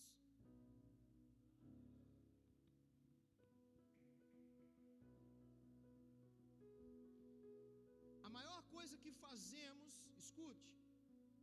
A 8.28 8.30
maior 8.40 8.62
coisa 8.76 8.98
que 9.04 9.12
fazemos, 9.26 9.94
escute, 10.24 10.79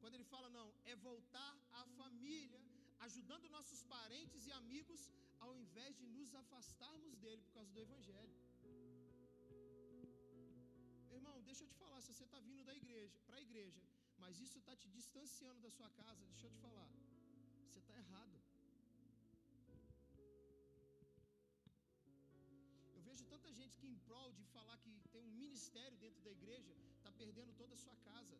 quando 0.07 0.19
ele 0.19 0.33
fala 0.33 0.49
não, 0.57 0.66
é 0.90 0.95
voltar 1.05 1.53
à 1.81 1.85
família, 2.01 2.61
ajudando 3.07 3.49
nossos 3.55 3.81
parentes 3.95 4.42
e 4.47 4.53
amigos, 4.59 5.01
ao 5.45 5.53
invés 5.62 5.99
de 6.01 6.07
nos 6.16 6.33
afastarmos 6.42 7.16
dele 7.23 7.42
por 7.47 7.55
causa 7.57 7.73
do 7.73 7.81
Evangelho. 7.87 8.37
Irmão, 11.11 11.42
deixa 11.49 11.64
eu 11.64 11.71
te 11.73 11.75
falar, 11.83 12.01
se 12.03 12.12
você 12.14 12.23
está 12.23 12.38
vindo 12.38 12.62
da 12.62 12.77
igreja, 12.83 13.19
para 13.27 13.38
a 13.38 13.42
igreja, 13.49 13.83
mas 14.23 14.38
isso 14.47 14.59
está 14.61 14.77
te 14.77 14.88
distanciando 14.97 15.61
da 15.66 15.73
sua 15.79 15.90
casa, 16.03 16.25
deixa 16.27 16.47
eu 16.47 16.53
te 16.53 16.61
falar, 16.66 16.88
você 17.66 17.81
está 17.81 17.97
errado. 18.05 18.37
Eu 22.95 23.03
vejo 23.09 23.25
tanta 23.35 23.53
gente 23.61 23.77
que, 23.81 23.88
em 23.88 23.99
prol 24.11 24.33
de 24.35 24.45
falar 24.59 24.79
que 24.85 24.92
tem 25.11 25.21
um 25.21 25.35
ministério 25.45 25.99
dentro 25.99 26.23
da 26.23 26.31
igreja, 26.31 26.77
está 26.99 27.11
perdendo 27.25 27.53
toda 27.62 27.75
a 27.75 27.83
sua 27.87 27.97
casa. 28.11 28.38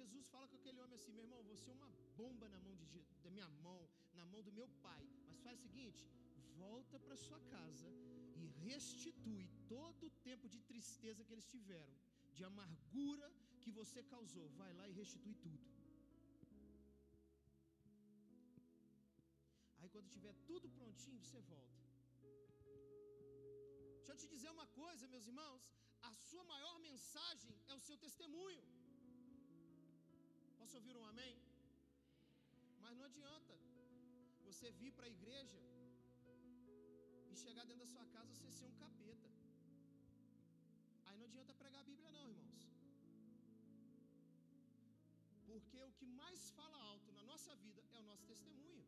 Jesus 0.00 0.24
fala 0.32 0.46
com 0.50 0.56
aquele 0.60 0.80
homem 0.82 0.96
assim: 0.98 1.12
meu 1.16 1.24
irmão, 1.26 1.42
você 1.52 1.68
é 1.70 1.76
uma 1.80 1.90
bomba 2.20 2.46
na 2.54 2.60
mão 2.66 2.74
de, 2.76 3.00
da 3.24 3.30
minha 3.36 3.48
mão, 3.66 3.80
na 4.18 4.24
mão 4.32 4.42
do 4.48 4.52
meu 4.58 4.68
pai. 4.86 5.02
Mas 5.26 5.40
faz 5.46 5.58
o 5.58 5.62
seguinte: 5.66 6.02
volta 6.62 6.98
para 7.04 7.16
sua 7.26 7.40
casa 7.54 7.88
e 8.40 8.46
restitui 8.68 9.46
todo 9.74 10.02
o 10.08 10.14
tempo 10.28 10.48
de 10.54 10.60
tristeza 10.72 11.24
que 11.24 11.34
eles 11.36 11.48
tiveram, 11.54 11.96
de 12.36 12.44
amargura 12.50 13.28
que 13.62 13.72
você 13.80 14.02
causou. 14.14 14.46
Vai 14.62 14.72
lá 14.78 14.86
e 14.88 14.98
restitui 15.02 15.34
tudo. 15.46 15.64
Aí 19.80 19.88
quando 19.94 20.14
tiver 20.16 20.34
tudo 20.50 20.74
prontinho, 20.78 21.20
você 21.24 21.40
volta. 21.54 21.82
Deixa 23.98 24.12
eu 24.12 24.20
te 24.22 24.28
dizer 24.34 24.50
uma 24.56 24.66
coisa, 24.82 25.12
meus 25.14 25.26
irmãos: 25.32 25.62
a 26.10 26.12
sua 26.28 26.44
maior 26.54 26.76
mensagem 26.90 27.54
é 27.70 27.74
o 27.74 27.84
seu 27.88 27.96
testemunho. 28.06 28.64
Posso 30.66 30.78
ouvir 30.78 30.96
um 31.00 31.04
amém? 31.10 31.34
Mas 32.82 32.96
não 32.98 33.04
adianta 33.08 33.56
você 34.46 34.68
vir 34.78 34.90
para 34.96 35.06
a 35.06 35.12
igreja 35.16 35.60
e 37.30 37.34
chegar 37.42 37.64
dentro 37.68 37.82
da 37.84 37.90
sua 37.92 38.04
casa 38.14 38.34
você 38.34 38.50
ser 38.56 38.66
um 38.70 38.74
capeta. 38.84 39.28
Aí 41.04 41.16
não 41.18 41.26
adianta 41.28 41.54
pregar 41.60 41.82
a 41.82 41.88
Bíblia, 41.90 42.10
não, 42.16 42.26
irmãos. 42.32 42.64
Porque 45.50 45.80
o 45.84 45.92
que 46.00 46.08
mais 46.22 46.50
fala 46.58 46.78
alto 46.92 47.12
na 47.12 47.22
nossa 47.30 47.54
vida 47.66 47.84
é 47.92 48.00
o 48.00 48.08
nosso 48.10 48.26
testemunho. 48.32 48.86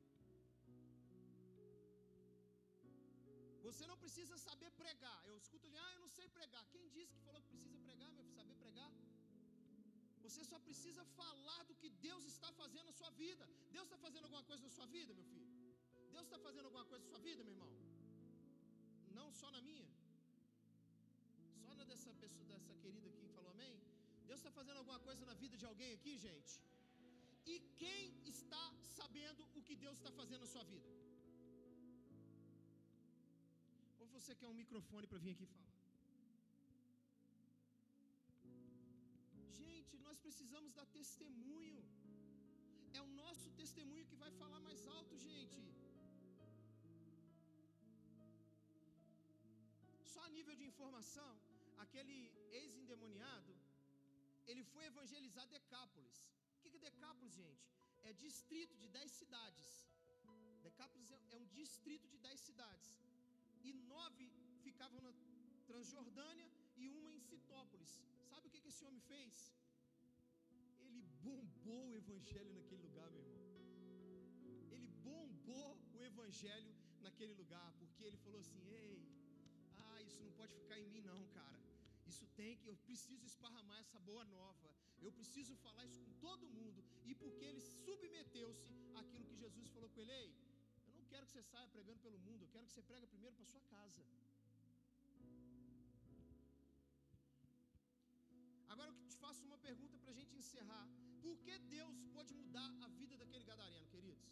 Você 3.68 3.86
não 3.92 3.98
precisa 4.04 4.36
saber 4.48 4.72
pregar. 4.82 5.20
Eu 5.30 5.36
escuto 5.42 5.68
ali, 5.68 5.78
ah, 5.86 5.92
eu 5.94 6.00
não 6.06 6.12
sei 6.18 6.28
pregar. 6.40 6.64
Quem 6.74 6.88
disse 6.88 7.14
que 7.14 7.26
falou 7.28 7.40
que 7.40 7.54
precisa 7.56 7.78
pregar, 7.86 8.10
meu 8.18 8.26
saber 8.40 8.56
pregar? 8.64 8.90
Você 10.28 10.42
só 10.48 10.58
precisa 10.66 11.02
falar 11.20 11.60
do 11.68 11.74
que 11.80 11.88
Deus 12.06 12.24
está 12.32 12.48
fazendo 12.60 12.86
na 12.90 12.94
sua 13.00 13.10
vida. 13.20 13.44
Deus 13.74 13.84
está 13.86 13.98
fazendo 14.06 14.24
alguma 14.28 14.42
coisa 14.50 14.62
na 14.68 14.72
sua 14.78 14.86
vida, 14.96 15.14
meu 15.18 15.26
filho? 15.32 15.48
Deus 16.14 16.24
está 16.26 16.38
fazendo 16.46 16.66
alguma 16.68 16.84
coisa 16.90 17.02
na 17.04 17.10
sua 17.12 17.22
vida, 17.28 17.42
meu 17.46 17.54
irmão? 17.54 17.70
Não 19.18 19.28
só 19.40 19.48
na 19.56 19.62
minha. 19.68 19.88
Só 21.64 21.74
na 21.78 21.84
dessa 21.90 22.12
pessoa, 22.24 22.44
dessa 22.52 22.74
querida 22.82 23.08
aqui 23.10 23.22
que 23.26 23.34
falou 23.38 23.52
amém. 23.56 23.76
Deus 24.28 24.38
está 24.40 24.52
fazendo 24.58 24.78
alguma 24.82 25.00
coisa 25.08 25.24
na 25.30 25.36
vida 25.44 25.56
de 25.62 25.66
alguém 25.70 25.92
aqui, 25.98 26.14
gente? 26.26 26.54
E 27.52 27.56
quem 27.82 28.02
está 28.34 28.64
sabendo 28.98 29.42
o 29.58 29.62
que 29.68 29.76
Deus 29.84 29.96
está 29.96 30.12
fazendo 30.20 30.42
na 30.46 30.50
sua 30.54 30.64
vida? 30.72 30.88
Ou 34.00 34.06
você 34.16 34.34
quer 34.34 34.48
um 34.52 34.60
microfone 34.62 35.06
para 35.06 35.22
vir 35.24 35.32
aqui 35.36 35.46
falar? 35.54 35.67
Precisamos 40.28 40.72
dar 40.78 40.86
testemunho. 41.00 41.82
É 42.98 43.00
o 43.06 43.10
nosso 43.22 43.48
testemunho 43.60 44.08
que 44.10 44.18
vai 44.22 44.30
falar 44.40 44.60
mais 44.68 44.80
alto, 44.96 45.14
gente. 45.28 45.60
Só 50.12 50.20
a 50.28 50.30
nível 50.36 50.54
de 50.60 50.64
informação, 50.70 51.30
aquele 51.84 52.18
ex-endemoniado, 52.60 53.54
ele 54.50 54.64
foi 54.72 54.84
evangelizar 54.92 55.46
Decápolis. 55.56 56.18
O 56.54 56.58
que 56.60 56.76
é 56.80 56.86
Decápolis, 56.90 57.34
gente? 57.42 57.66
É 58.08 58.12
distrito 58.24 58.76
de 58.82 58.88
dez 58.96 59.10
cidades. 59.20 59.68
Decápolis 60.68 61.10
é, 61.16 61.20
é 61.34 61.36
um 61.42 61.46
distrito 61.60 62.06
de 62.12 62.18
dez 62.26 62.40
cidades. 62.48 62.90
E 63.68 63.72
nove 63.94 64.26
ficavam 64.66 65.00
na 65.06 65.12
Transjordânia 65.70 66.48
e 66.82 66.88
uma 66.98 67.10
em 67.16 67.22
Citópolis. 67.30 67.94
Sabe 68.30 68.46
o 68.48 68.50
que 68.50 68.68
esse 68.72 68.84
homem 68.88 69.00
fez? 69.12 69.57
Bombou 71.26 71.88
o 71.88 71.94
evangelho 71.94 72.52
naquele 72.58 72.82
lugar, 72.82 73.10
meu 73.10 73.22
irmão. 73.22 73.44
Ele 74.70 74.88
bombou 75.08 75.78
o 75.94 76.02
evangelho 76.10 76.74
naquele 77.00 77.34
lugar, 77.34 77.68
porque 77.78 78.04
ele 78.04 78.18
falou 78.24 78.40
assim: 78.40 78.62
"Ei, 78.68 78.96
ah, 79.86 80.02
isso 80.02 80.22
não 80.22 80.32
pode 80.40 80.54
ficar 80.60 80.78
em 80.78 80.88
mim 80.92 81.02
não, 81.12 81.20
cara. 81.38 81.58
Isso 82.10 82.26
tem 82.40 82.56
que, 82.60 82.66
eu 82.72 82.76
preciso 82.88 83.24
esparramar 83.26 83.78
essa 83.84 83.98
boa 84.10 84.24
nova. 84.24 84.68
Eu 85.06 85.12
preciso 85.18 85.54
falar 85.64 85.84
isso 85.86 86.00
com 86.06 86.14
todo 86.26 86.52
mundo. 86.58 86.80
E 87.04 87.14
porque 87.14 87.44
ele 87.50 87.60
submeteu-se 87.60 88.72
àquilo 89.00 89.26
que 89.30 89.36
Jesus 89.44 89.68
falou 89.74 89.90
com 89.90 90.00
ele, 90.00 90.12
ei, 90.12 90.30
eu 90.88 90.94
não 91.00 91.04
quero 91.12 91.26
que 91.26 91.32
você 91.32 91.42
saia 91.42 91.68
pregando 91.68 92.00
pelo 92.00 92.18
mundo, 92.26 92.42
eu 92.44 92.48
quero 92.54 92.66
que 92.66 92.72
você 92.72 92.82
prega 92.82 93.06
primeiro 93.06 93.36
para 93.36 93.44
sua 93.44 93.60
casa. 93.74 94.02
Agora 98.68 98.90
eu 98.90 98.96
te 99.12 99.16
faço 99.16 99.44
uma 99.44 99.58
pergunta 99.58 99.98
para 99.98 100.10
a 100.10 100.18
gente 100.20 100.34
encerrar. 100.36 100.86
Por 101.24 101.36
que 101.44 101.54
Deus 101.76 101.96
pode 102.14 102.32
mudar 102.34 102.70
a 102.86 102.88
vida 103.00 103.16
daquele 103.16 103.44
gadareno, 103.50 103.86
queridos? 103.94 104.26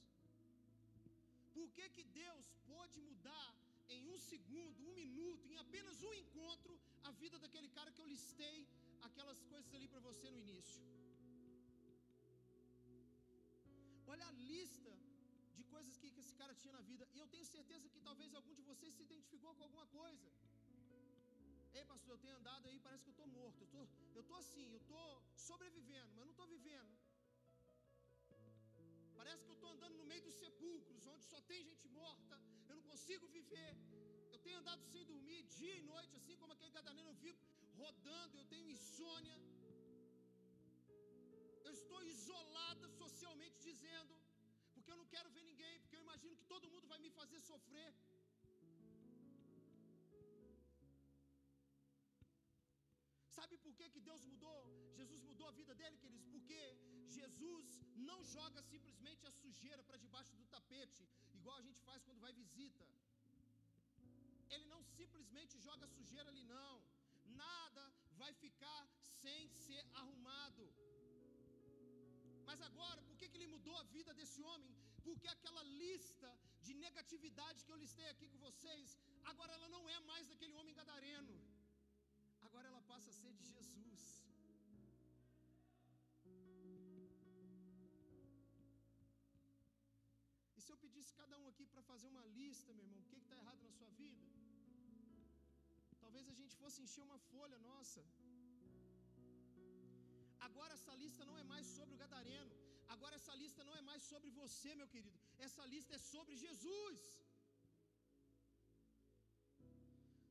Por 1.56 1.68
que, 1.76 1.88
que 1.96 2.04
Deus 2.22 2.46
pode 2.72 2.98
mudar 3.00 3.48
em 3.88 4.02
um 4.12 4.18
segundo, 4.30 4.82
um 4.88 4.94
minuto, 5.02 5.46
em 5.52 5.58
apenas 5.64 6.02
um 6.02 6.12
encontro, 6.22 6.74
a 7.04 7.10
vida 7.22 7.38
daquele 7.38 7.68
cara 7.76 7.90
que 7.90 8.02
eu 8.02 8.08
listei 8.14 8.58
aquelas 9.08 9.40
coisas 9.52 9.72
ali 9.74 9.88
para 9.88 10.00
você 10.00 10.30
no 10.30 10.40
início. 10.46 10.82
Olha 14.06 14.26
a 14.26 14.32
lista 14.32 14.92
de 15.56 15.64
coisas 15.64 15.96
que, 15.98 16.10
que 16.10 16.20
esse 16.20 16.34
cara 16.34 16.54
tinha 16.54 16.72
na 16.72 16.80
vida, 16.90 17.06
e 17.14 17.18
eu 17.18 17.28
tenho 17.28 17.44
certeza 17.44 17.88
que 17.88 18.00
talvez 18.00 18.34
algum 18.34 18.54
de 18.54 18.62
vocês 18.62 18.94
se 18.94 19.02
identificou 19.02 19.54
com 19.54 19.64
alguma 19.64 19.86
coisa. 19.86 20.28
Ei, 21.78 21.84
pastor, 21.84 22.12
eu 22.14 22.20
tenho 22.24 22.36
andado 22.40 22.68
aí, 22.68 22.78
parece 22.84 23.02
que 23.04 23.10
eu 23.10 23.16
estou 23.16 23.26
morto. 23.38 23.60
Eu 23.64 23.68
tô, 23.74 23.80
estou 24.08 24.22
tô 24.28 24.34
assim, 24.42 24.66
eu 24.74 24.78
estou 24.84 25.08
sobrevivendo, 25.48 26.10
mas 26.14 26.24
não 26.24 26.34
estou 26.34 26.46
vivendo. 26.54 26.92
Parece 29.18 29.44
que 29.44 29.50
eu 29.50 29.58
estou 29.58 29.70
andando 29.74 29.96
no 30.00 30.06
meio 30.12 30.22
dos 30.28 30.36
sepulcros, 30.44 31.06
onde 31.12 31.24
só 31.32 31.38
tem 31.50 31.66
gente 31.70 31.86
morta, 32.00 32.36
eu 32.68 32.76
não 32.78 32.84
consigo 32.92 33.28
viver. 33.36 33.72
Eu 34.32 34.38
tenho 34.46 34.58
andado 34.62 34.82
sem 34.92 35.04
dormir 35.12 35.42
dia 35.58 35.74
e 35.80 35.82
noite, 35.92 36.16
assim 36.20 36.36
como 36.40 36.54
aquele 36.54 36.72
gadareno, 36.78 37.10
eu 37.10 37.18
fico 37.26 37.44
rodando, 37.82 38.38
eu 38.38 38.46
tenho 38.54 38.70
insônia. 38.76 39.38
Eu 41.66 41.72
estou 41.80 42.02
isolada 42.14 42.88
socialmente 43.02 43.58
dizendo, 43.68 44.14
porque 44.72 44.92
eu 44.92 45.00
não 45.02 45.08
quero 45.14 45.28
ver 45.36 45.44
ninguém, 45.52 45.78
porque 45.80 45.96
eu 45.98 46.04
imagino 46.08 46.36
que 46.40 46.52
todo 46.54 46.72
mundo 46.74 46.88
vai 46.94 47.00
me 47.06 47.10
fazer 47.20 47.40
sofrer. 47.52 47.90
Sabe 53.36 53.54
por 53.64 53.72
que, 53.78 53.86
que 53.94 54.00
Deus 54.08 54.22
mudou? 54.32 54.60
Jesus 54.98 55.22
mudou 55.30 55.46
a 55.48 55.54
vida 55.58 55.72
dele, 55.80 55.96
queridos? 56.02 56.28
Porque 56.34 56.60
Jesus 57.16 57.66
não 58.08 58.18
joga 58.36 58.60
simplesmente 58.72 59.22
a 59.30 59.32
sujeira 59.40 59.82
para 59.88 59.98
debaixo 60.04 60.34
do 60.40 60.46
tapete, 60.54 61.02
igual 61.38 61.56
a 61.58 61.64
gente 61.66 61.80
faz 61.88 61.98
quando 62.06 62.24
vai 62.26 62.32
visita. 62.42 62.86
Ele 64.54 64.66
não 64.74 64.82
simplesmente 64.98 65.54
joga 65.66 65.86
sujeira 65.96 66.28
ali, 66.32 66.44
não. 66.44 66.74
Nada 67.44 67.84
vai 68.22 68.32
ficar 68.44 68.82
sem 69.22 69.42
ser 69.66 69.82
arrumado. 70.02 70.64
Mas 72.48 72.62
agora, 72.70 73.02
por 73.08 73.16
que, 73.18 73.28
que 73.28 73.36
ele 73.38 73.52
mudou 73.56 73.76
a 73.82 73.86
vida 73.96 74.14
desse 74.20 74.40
homem? 74.50 74.72
Porque 75.06 75.28
aquela 75.36 75.64
lista 75.82 76.30
de 76.66 76.74
negatividade 76.86 77.64
que 77.64 77.72
eu 77.74 77.82
listei 77.84 78.08
aqui 78.14 78.28
com 78.32 78.40
vocês, 78.48 78.96
agora 79.32 79.52
ela 79.58 79.68
não 79.76 79.84
é 79.96 80.00
mais 80.12 80.26
daquele 80.32 80.56
homem 80.60 80.78
gadareno 80.80 81.36
agora 82.66 82.74
ela 82.74 82.82
passa 82.92 83.08
a 83.10 83.16
ser 83.20 83.32
de 83.40 83.44
Jesus. 83.54 84.02
E 90.56 90.60
se 90.64 90.70
eu 90.72 90.78
pedisse 90.84 91.12
cada 91.20 91.36
um 91.42 91.46
aqui 91.52 91.64
para 91.72 91.82
fazer 91.90 92.08
uma 92.14 92.24
lista, 92.38 92.74
meu 92.78 92.84
irmão, 92.86 93.00
o 93.02 93.08
que 93.10 93.18
está 93.24 93.36
errado 93.42 93.60
na 93.66 93.72
sua 93.78 93.90
vida? 94.02 94.24
Talvez 96.04 96.24
a 96.32 96.36
gente 96.40 96.54
fosse 96.62 96.80
encher 96.86 97.04
uma 97.08 97.18
folha 97.30 97.58
nossa. 97.70 98.02
Agora 100.48 100.72
essa 100.78 100.94
lista 101.02 101.24
não 101.30 101.38
é 101.42 101.44
mais 101.52 101.66
sobre 101.76 101.94
o 101.94 102.02
gadareno. 102.04 102.56
Agora 102.94 103.14
essa 103.20 103.34
lista 103.42 103.62
não 103.68 103.76
é 103.80 103.82
mais 103.90 104.02
sobre 104.12 104.30
você, 104.40 104.72
meu 104.80 104.88
querido. 104.94 105.20
Essa 105.46 105.64
lista 105.74 105.94
é 105.98 106.02
sobre 106.14 106.34
Jesus. 106.46 107.00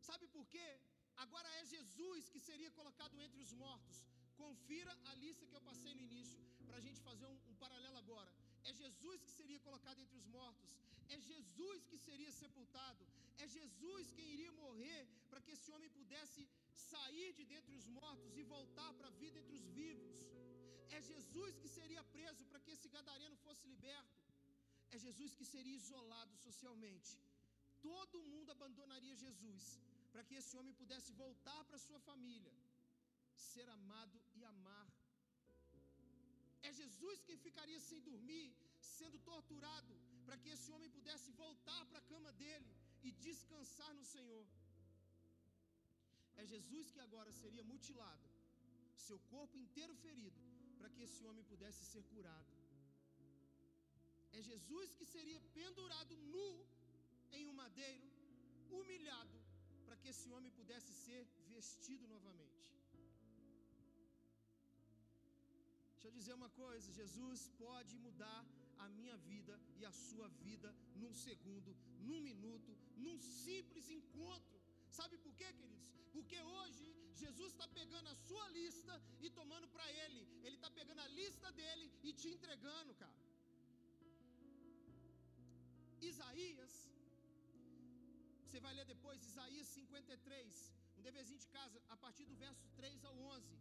Sabe 0.09 0.27
por 0.35 0.45
quê? 0.55 0.69
Agora 1.23 1.49
é 1.59 1.65
Jesus 1.65 2.29
que 2.33 2.39
seria 2.39 2.71
colocado 2.71 3.19
entre 3.25 3.39
os 3.45 3.51
mortos. 3.53 3.97
Confira 4.43 4.93
a 5.11 5.13
lista 5.15 5.47
que 5.47 5.55
eu 5.59 5.61
passei 5.69 5.93
no 5.93 6.01
início, 6.09 6.39
para 6.67 6.77
a 6.77 6.83
gente 6.85 6.99
fazer 7.01 7.25
um, 7.25 7.37
um, 7.49 7.55
paralelo 7.63 7.97
agora. 7.97 8.31
É 8.63 8.73
Jesus 8.73 9.21
que 9.25 9.31
seria 9.31 9.59
colocado 9.67 9.99
entre 10.03 10.17
os 10.17 10.25
mortos, 10.25 10.71
é 11.09 11.17
Jesus 11.31 11.85
que 11.89 11.97
seria 11.97 12.31
sepultado, 12.31 13.05
é 13.37 13.47
Jesus 13.47 14.11
quem 14.11 14.27
iria 14.35 14.51
morrer 14.63 15.01
para 15.29 15.41
que 15.41 15.51
esse 15.51 15.71
homem 15.71 15.89
pudesse 15.89 16.41
sair 16.73 17.31
de 17.33 17.45
dentre 17.45 17.73
os 17.79 17.85
mortos 17.85 18.35
e 18.37 18.43
voltar 18.43 18.91
para 18.93 19.07
a 19.07 19.17
vida 19.21 19.39
entre 19.39 19.55
os 19.55 19.65
vivos. 19.79 20.17
É 20.97 21.01
Jesus 21.01 21.53
que 21.61 21.69
seria 21.77 22.03
preso 22.15 22.43
para 22.45 22.59
que 22.59 22.71
esse 22.75 22.89
gadareno 22.89 23.37
fosse 23.45 23.65
liberto. 23.73 24.15
É 24.91 24.97
Jesus 24.97 25.33
que 25.35 25.45
seria 25.53 25.75
isolado 25.75 26.35
socialmente. 26.47 27.11
Todo 27.81 28.23
mundo 28.31 28.51
abandonaria 28.51 29.15
Jesus 29.15 29.63
para 30.15 30.23
que 30.27 30.35
esse 30.39 30.53
homem 30.57 30.73
pudesse 30.81 31.09
voltar 31.23 31.61
para 31.69 31.77
sua 31.85 31.97
família, 32.09 32.53
ser 33.47 33.65
amado 33.77 34.17
e 34.37 34.43
amar. 34.51 34.87
É 36.67 36.71
Jesus 36.81 37.17
quem 37.27 37.37
ficaria 37.47 37.79
sem 37.87 37.99
dormir, 38.09 38.47
sendo 38.93 39.17
torturado, 39.31 39.93
para 40.25 40.37
que 40.41 40.51
esse 40.53 40.69
homem 40.75 40.89
pudesse 40.97 41.27
voltar 41.43 41.81
para 41.89 41.99
a 41.99 42.07
cama 42.13 42.31
dele 42.43 42.71
e 43.03 43.11
descansar 43.27 43.91
no 43.99 44.05
Senhor. 44.13 44.45
É 46.41 46.45
Jesus 46.53 46.93
que 46.93 47.01
agora 47.07 47.33
seria 47.41 47.69
mutilado, 47.73 48.27
seu 49.07 49.19
corpo 49.33 49.57
inteiro 49.65 49.95
ferido, 50.05 50.41
para 50.79 50.91
que 50.95 51.03
esse 51.07 51.23
homem 51.27 51.49
pudesse 51.53 51.83
ser 51.93 52.03
curado. 52.13 52.53
É 54.37 54.41
Jesus 54.51 54.93
que 54.99 55.07
seria 55.15 55.41
pendurado 55.59 56.15
nu 56.35 56.49
em 57.37 57.45
um 57.51 57.57
madeiro, 57.63 58.07
humilhado, 58.79 59.44
para 59.85 59.97
que 60.01 60.09
esse 60.13 60.27
homem 60.33 60.51
pudesse 60.59 60.91
ser 61.05 61.21
vestido 61.53 62.05
novamente. 62.15 62.67
Deixa 65.93 66.07
eu 66.07 66.15
dizer 66.19 66.33
uma 66.41 66.49
coisa: 66.63 66.97
Jesus 66.99 67.41
pode 67.63 67.95
mudar 68.05 68.41
a 68.83 68.87
minha 68.97 69.17
vida 69.31 69.55
e 69.79 69.85
a 69.91 69.93
sua 70.05 70.27
vida 70.47 70.69
num 71.01 71.13
segundo, 71.27 71.71
num 72.07 72.21
minuto, 72.29 72.71
num 73.05 73.17
simples 73.45 73.89
encontro. 73.99 74.59
Sabe 74.99 75.17
por 75.25 75.33
quê, 75.39 75.47
queridos? 75.59 75.85
Porque 76.15 76.39
hoje 76.57 76.85
Jesus 77.21 77.51
está 77.53 77.67
pegando 77.79 78.07
a 78.13 78.15
sua 78.27 78.45
lista 78.59 78.93
e 79.25 79.29
tomando 79.39 79.67
para 79.75 79.87
Ele. 80.03 80.21
Ele 80.45 80.57
está 80.59 80.69
pegando 80.79 81.01
a 81.05 81.07
lista 81.19 81.51
dele 81.59 81.87
e 82.03 82.13
te 82.13 82.27
entregando, 82.35 82.93
cara. 83.03 83.19
Isaías 86.11 86.73
você 88.55 88.67
vai 88.67 88.73
ler 88.73 88.85
depois 88.85 89.21
Isaías 89.21 89.67
53, 89.67 90.71
um 90.97 91.01
deverzinho 91.01 91.39
de 91.45 91.47
casa, 91.55 91.77
a 91.89 91.97
partir 92.03 92.23
do 92.23 92.35
verso 92.43 92.65
3 92.77 93.03
ao 93.03 93.13
11. 93.13 93.53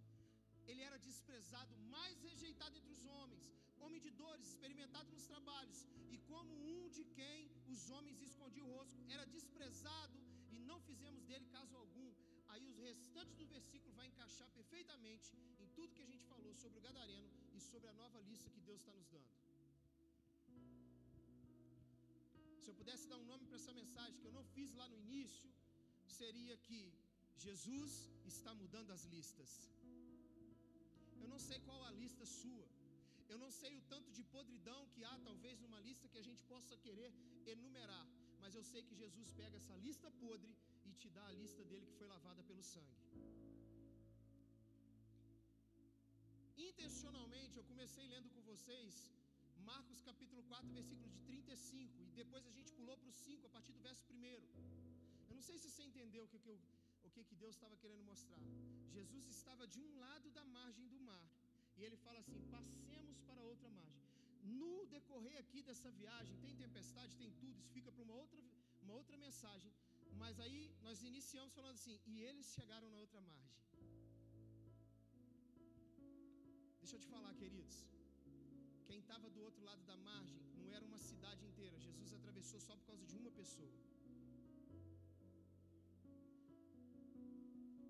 Ele 0.68 0.82
era 0.88 0.96
desprezado, 1.06 1.76
mais 1.94 2.20
rejeitado 2.22 2.76
entre 2.78 2.92
os 2.92 3.04
homens, 3.04 3.44
homem 3.80 4.00
de 4.00 4.10
dores, 4.10 4.46
experimentado 4.46 5.10
nos 5.10 5.26
trabalhos, 5.26 5.80
e 6.12 6.18
como 6.30 6.52
um 6.74 6.88
de 6.96 7.02
quem 7.18 7.50
os 7.66 7.90
homens 7.90 8.22
escondiam 8.22 8.68
o 8.68 8.76
rosto, 8.76 9.02
era 9.08 9.26
desprezado 9.26 10.16
e 10.52 10.60
não 10.60 10.78
fizemos 10.82 11.24
dele 11.24 11.48
caso 11.56 11.76
algum. 11.76 12.12
aí 12.52 12.64
os 12.64 12.78
restantes 12.78 13.34
do 13.34 13.46
versículo 13.46 13.92
vai 13.94 14.06
encaixar 14.06 14.48
perfeitamente 14.50 15.32
em 15.58 15.66
tudo 15.78 15.96
que 15.96 16.06
a 16.06 16.10
gente 16.12 16.24
falou 16.26 16.54
sobre 16.54 16.78
o 16.78 16.86
gadareno 16.88 17.28
e 17.52 17.60
sobre 17.60 17.88
a 17.88 17.98
nova 18.02 18.20
lista 18.20 18.48
que 18.48 18.60
Deus 18.60 18.78
está 18.78 18.92
nos 18.92 19.08
dando. 19.08 19.43
Se 22.64 22.70
eu 22.70 22.76
pudesse 22.82 23.06
dar 23.10 23.18
um 23.22 23.26
nome 23.30 23.44
para 23.46 23.58
essa 23.60 23.72
mensagem 23.78 24.18
que 24.20 24.28
eu 24.28 24.36
não 24.36 24.44
fiz 24.54 24.70
lá 24.80 24.86
no 24.92 24.98
início, 25.06 25.50
seria 26.18 26.54
que 26.66 26.78
Jesus 27.46 27.92
está 28.32 28.52
mudando 28.60 28.90
as 28.94 29.02
listas. 29.14 29.50
Eu 31.22 31.28
não 31.32 31.40
sei 31.46 31.58
qual 31.66 31.80
a 31.84 31.90
lista 32.02 32.24
sua. 32.24 32.66
Eu 33.32 33.38
não 33.42 33.50
sei 33.58 33.72
o 33.76 33.82
tanto 33.92 34.10
de 34.18 34.22
podridão 34.36 34.80
que 34.94 35.04
há, 35.04 35.14
talvez, 35.28 35.60
numa 35.64 35.80
lista 35.88 36.08
que 36.08 36.20
a 36.22 36.26
gente 36.28 36.42
possa 36.52 36.74
querer 36.86 37.12
enumerar. 37.54 38.06
Mas 38.40 38.54
eu 38.54 38.64
sei 38.72 38.82
que 38.88 39.00
Jesus 39.02 39.30
pega 39.40 39.58
essa 39.60 39.76
lista 39.86 40.10
podre 40.24 40.56
e 40.86 40.94
te 41.02 41.10
dá 41.10 41.26
a 41.26 41.36
lista 41.42 41.62
dele 41.64 41.86
que 41.90 41.98
foi 42.00 42.06
lavada 42.06 42.42
pelo 42.44 42.62
sangue. 42.62 42.96
Intencionalmente, 46.56 47.58
eu 47.58 47.64
comecei 47.72 48.06
lendo 48.14 48.30
com 48.30 48.42
vocês 48.52 48.94
Marcos 49.60 50.00
capítulo 50.00 50.42
4, 50.44 50.72
versículo 50.72 51.08
de 51.08 51.18
35, 51.20 52.02
e 52.02 52.12
depois 52.12 52.46
a 52.46 52.50
gente 52.50 52.72
pulou 52.72 52.96
para 52.96 53.08
o 53.08 53.12
5, 53.12 53.46
a 53.46 53.50
partir 53.50 53.72
do 53.72 53.80
verso 53.80 54.12
1. 54.12 54.24
Eu 55.28 55.34
não 55.36 55.42
sei 55.42 55.58
se 55.58 55.70
você 55.70 55.82
entendeu 55.82 56.24
o 56.24 56.28
que, 56.28 56.38
que, 56.38 56.50
o 57.02 57.10
que, 57.10 57.24
que 57.24 57.34
Deus 57.34 57.54
estava 57.54 57.76
querendo 57.76 58.04
mostrar. 58.04 58.40
Jesus 58.96 59.26
estava 59.36 59.66
de 59.66 59.80
um 59.80 59.98
lado 59.98 60.30
da 60.30 60.44
margem 60.44 60.86
do 60.88 61.00
mar, 61.00 61.26
e 61.76 61.84
ele 61.84 61.96
fala 61.96 62.18
assim: 62.20 62.40
passemos 62.56 63.20
para 63.28 63.42
outra 63.42 63.70
margem. 63.70 64.02
No 64.60 64.86
decorrer 64.86 65.38
aqui 65.38 65.62
dessa 65.62 65.90
viagem, 65.90 66.36
tem 66.44 66.54
tempestade, 66.54 67.16
tem 67.16 67.30
tudo, 67.42 67.58
isso 67.58 67.72
fica 67.78 67.90
para 67.90 68.02
uma 68.02 68.14
outra, 68.14 68.40
uma 68.82 68.94
outra 68.94 69.16
mensagem. 69.16 69.72
Mas 70.22 70.38
aí 70.38 70.60
nós 70.82 71.02
iniciamos 71.02 71.54
falando 71.54 71.76
assim: 71.80 71.98
e 72.06 72.20
eles 72.20 72.46
chegaram 72.58 72.88
na 72.90 72.98
outra 72.98 73.20
margem. 73.20 73.54
Deixa 76.80 76.96
eu 76.96 77.00
te 77.00 77.08
falar, 77.08 77.34
queridos. 77.34 77.93
Quem 78.88 78.98
estava 79.04 79.28
do 79.34 79.40
outro 79.48 79.62
lado 79.68 79.82
da 79.90 79.96
margem 80.08 80.40
não 80.60 80.68
era 80.76 80.84
uma 80.90 81.00
cidade 81.08 81.42
inteira. 81.50 81.76
Jesus 81.86 82.12
atravessou 82.18 82.60
só 82.66 82.74
por 82.76 82.86
causa 82.90 83.04
de 83.10 83.16
uma 83.22 83.32
pessoa. 83.40 83.72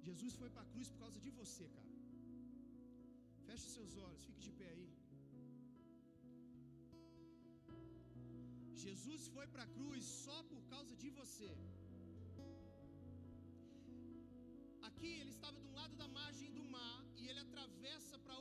Jesus 0.08 0.34
foi 0.40 0.50
para 0.54 0.62
a 0.66 0.70
cruz 0.72 0.88
por 0.92 1.00
causa 1.04 1.18
de 1.26 1.30
você, 1.40 1.66
cara. 1.76 1.92
Feche 3.46 3.68
seus 3.76 3.92
olhos, 4.06 4.22
fique 4.28 4.40
de 4.46 4.52
pé 4.60 4.68
aí. 4.76 4.88
Jesus 8.84 9.22
foi 9.34 9.46
para 9.52 9.64
a 9.66 9.72
cruz 9.76 10.04
só 10.24 10.38
por 10.50 10.62
causa 10.72 10.94
de 11.02 11.10
você. 11.18 11.50
Aqui 14.88 15.12
ele 15.20 15.32
estava 15.36 15.58
de 15.62 15.68
um 15.70 15.74
lado 15.80 15.94
da 16.02 16.08
margem 16.18 16.50
do 16.58 16.64
mar 16.76 17.00
e 17.20 17.28
ele 17.28 17.40
atravessa 17.46 18.18
para 18.24 18.38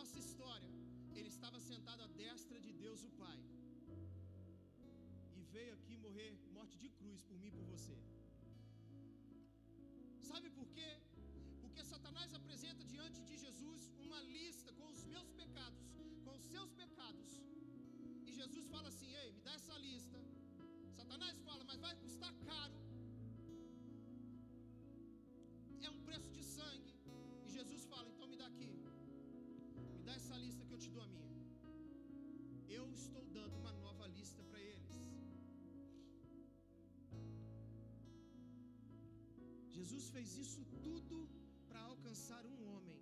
nossa 0.00 0.18
história, 0.18 0.70
ele 1.18 1.28
estava 1.34 1.58
sentado 1.70 2.02
à 2.04 2.08
destra 2.20 2.58
de 2.66 2.70
Deus 2.82 3.00
o 3.08 3.10
Pai 3.22 3.38
e 5.38 5.42
veio 5.54 5.72
aqui 5.78 5.94
morrer 6.04 6.30
morte 6.58 6.76
de 6.82 6.88
cruz 6.98 7.22
por 7.28 7.36
mim 7.40 7.48
e 7.48 7.56
por 7.58 7.66
você. 7.72 7.96
Sabe 10.30 10.48
por 10.58 10.66
quê? 10.76 10.90
Porque 11.60 11.84
Satanás 11.92 12.32
apresenta 12.40 12.82
diante 12.94 13.20
de 13.28 13.36
Jesus 13.44 13.82
uma 14.06 14.20
lista 14.36 14.72
com 14.78 14.86
os 14.94 15.04
meus 15.12 15.30
pecados, 15.42 15.86
com 16.24 16.32
os 16.38 16.44
seus 16.52 16.72
pecados. 16.82 17.32
E 18.26 18.32
Jesus 18.40 18.66
fala 18.74 18.88
assim: 18.92 19.12
Ei, 19.22 19.30
me 19.36 19.42
dá 19.48 19.54
essa 19.60 19.76
lista. 19.88 20.18
Satanás 21.00 21.36
fala, 21.48 21.64
mas 21.72 21.80
vai 21.86 21.94
custar 22.04 22.34
caro. 22.50 22.79
Jesus 39.80 40.06
fez 40.14 40.30
isso 40.44 40.62
tudo 40.84 41.16
para 41.68 41.80
alcançar 41.90 42.40
um 42.50 42.56
homem. 42.70 42.98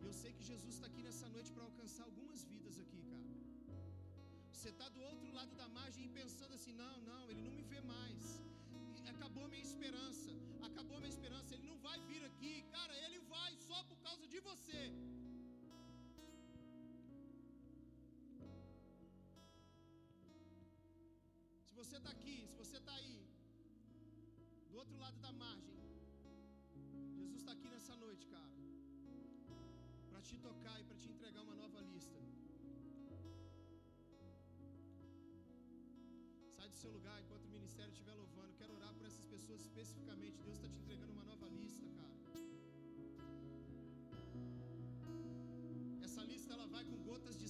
E 0.00 0.04
eu 0.08 0.12
sei 0.20 0.30
que 0.36 0.44
Jesus 0.50 0.74
está 0.74 0.86
aqui 0.90 1.02
nessa 1.06 1.28
noite 1.34 1.50
para 1.54 1.64
alcançar 1.68 2.04
algumas 2.08 2.40
vidas 2.50 2.74
aqui, 2.82 3.00
cara. 3.12 3.30
Você 4.54 4.70
está 4.74 4.88
do 4.96 5.02
outro 5.10 5.30
lado 5.38 5.54
da 5.60 5.68
margem 5.78 6.04
e 6.06 6.10
pensando 6.20 6.52
assim: 6.58 6.74
não, 6.82 6.96
não, 7.10 7.22
ele 7.30 7.42
não 7.46 7.54
me 7.58 7.64
vê 7.72 7.80
mais. 7.94 8.20
Acabou 9.14 9.46
minha 9.54 9.66
esperança. 9.70 10.32
Acabou 10.68 10.98
minha 11.02 11.14
esperança. 11.16 11.54
Ele 11.54 11.66
não 11.70 11.78
vai 11.88 11.98
vir 12.10 12.22
aqui. 12.30 12.54
Cara, 12.76 12.94
ele 13.06 13.20
vai 13.34 13.52
só 13.68 13.80
por 13.90 13.98
causa 14.06 14.26
de 14.34 14.40
você. 14.50 14.82
Se 21.68 21.74
você 21.80 21.96
está 22.02 22.12
aqui, 22.16 22.36
se 22.52 22.61
outro 24.82 24.98
lado 24.98 25.18
da 25.26 25.32
margem, 25.32 25.74
Jesus 27.18 27.40
está 27.40 27.52
aqui 27.56 27.68
nessa 27.74 27.94
noite, 28.04 28.24
cara, 28.34 28.50
para 30.10 30.20
te 30.28 30.36
tocar 30.46 30.76
e 30.80 30.84
para 30.88 30.96
te 31.02 31.08
entregar 31.12 31.42
uma 31.42 31.54
nova 31.54 31.80
lista. 31.90 32.20
Sai 36.56 36.68
do 36.68 36.74
seu 36.82 36.90
lugar 36.96 37.16
enquanto 37.22 37.44
o 37.50 37.52
ministério 37.58 37.92
estiver 37.92 38.14
louvando. 38.22 38.56
Quero 38.60 38.74
orar 38.78 38.92
por 38.94 39.06
essas 39.10 39.24
pessoas 39.34 39.60
especificamente. 39.68 40.42
Deus 40.48 40.56
está 40.56 40.68
te 40.74 40.80
entregando 40.82 41.12
uma 41.12 41.26
nova 41.32 41.48
lista, 41.60 41.88
cara. 42.00 42.16
Essa 46.08 46.24
lista 46.32 46.52
ela 46.56 46.66
vai 46.66 46.84
com 46.90 46.98
gotas 47.10 47.38
de 47.42 47.48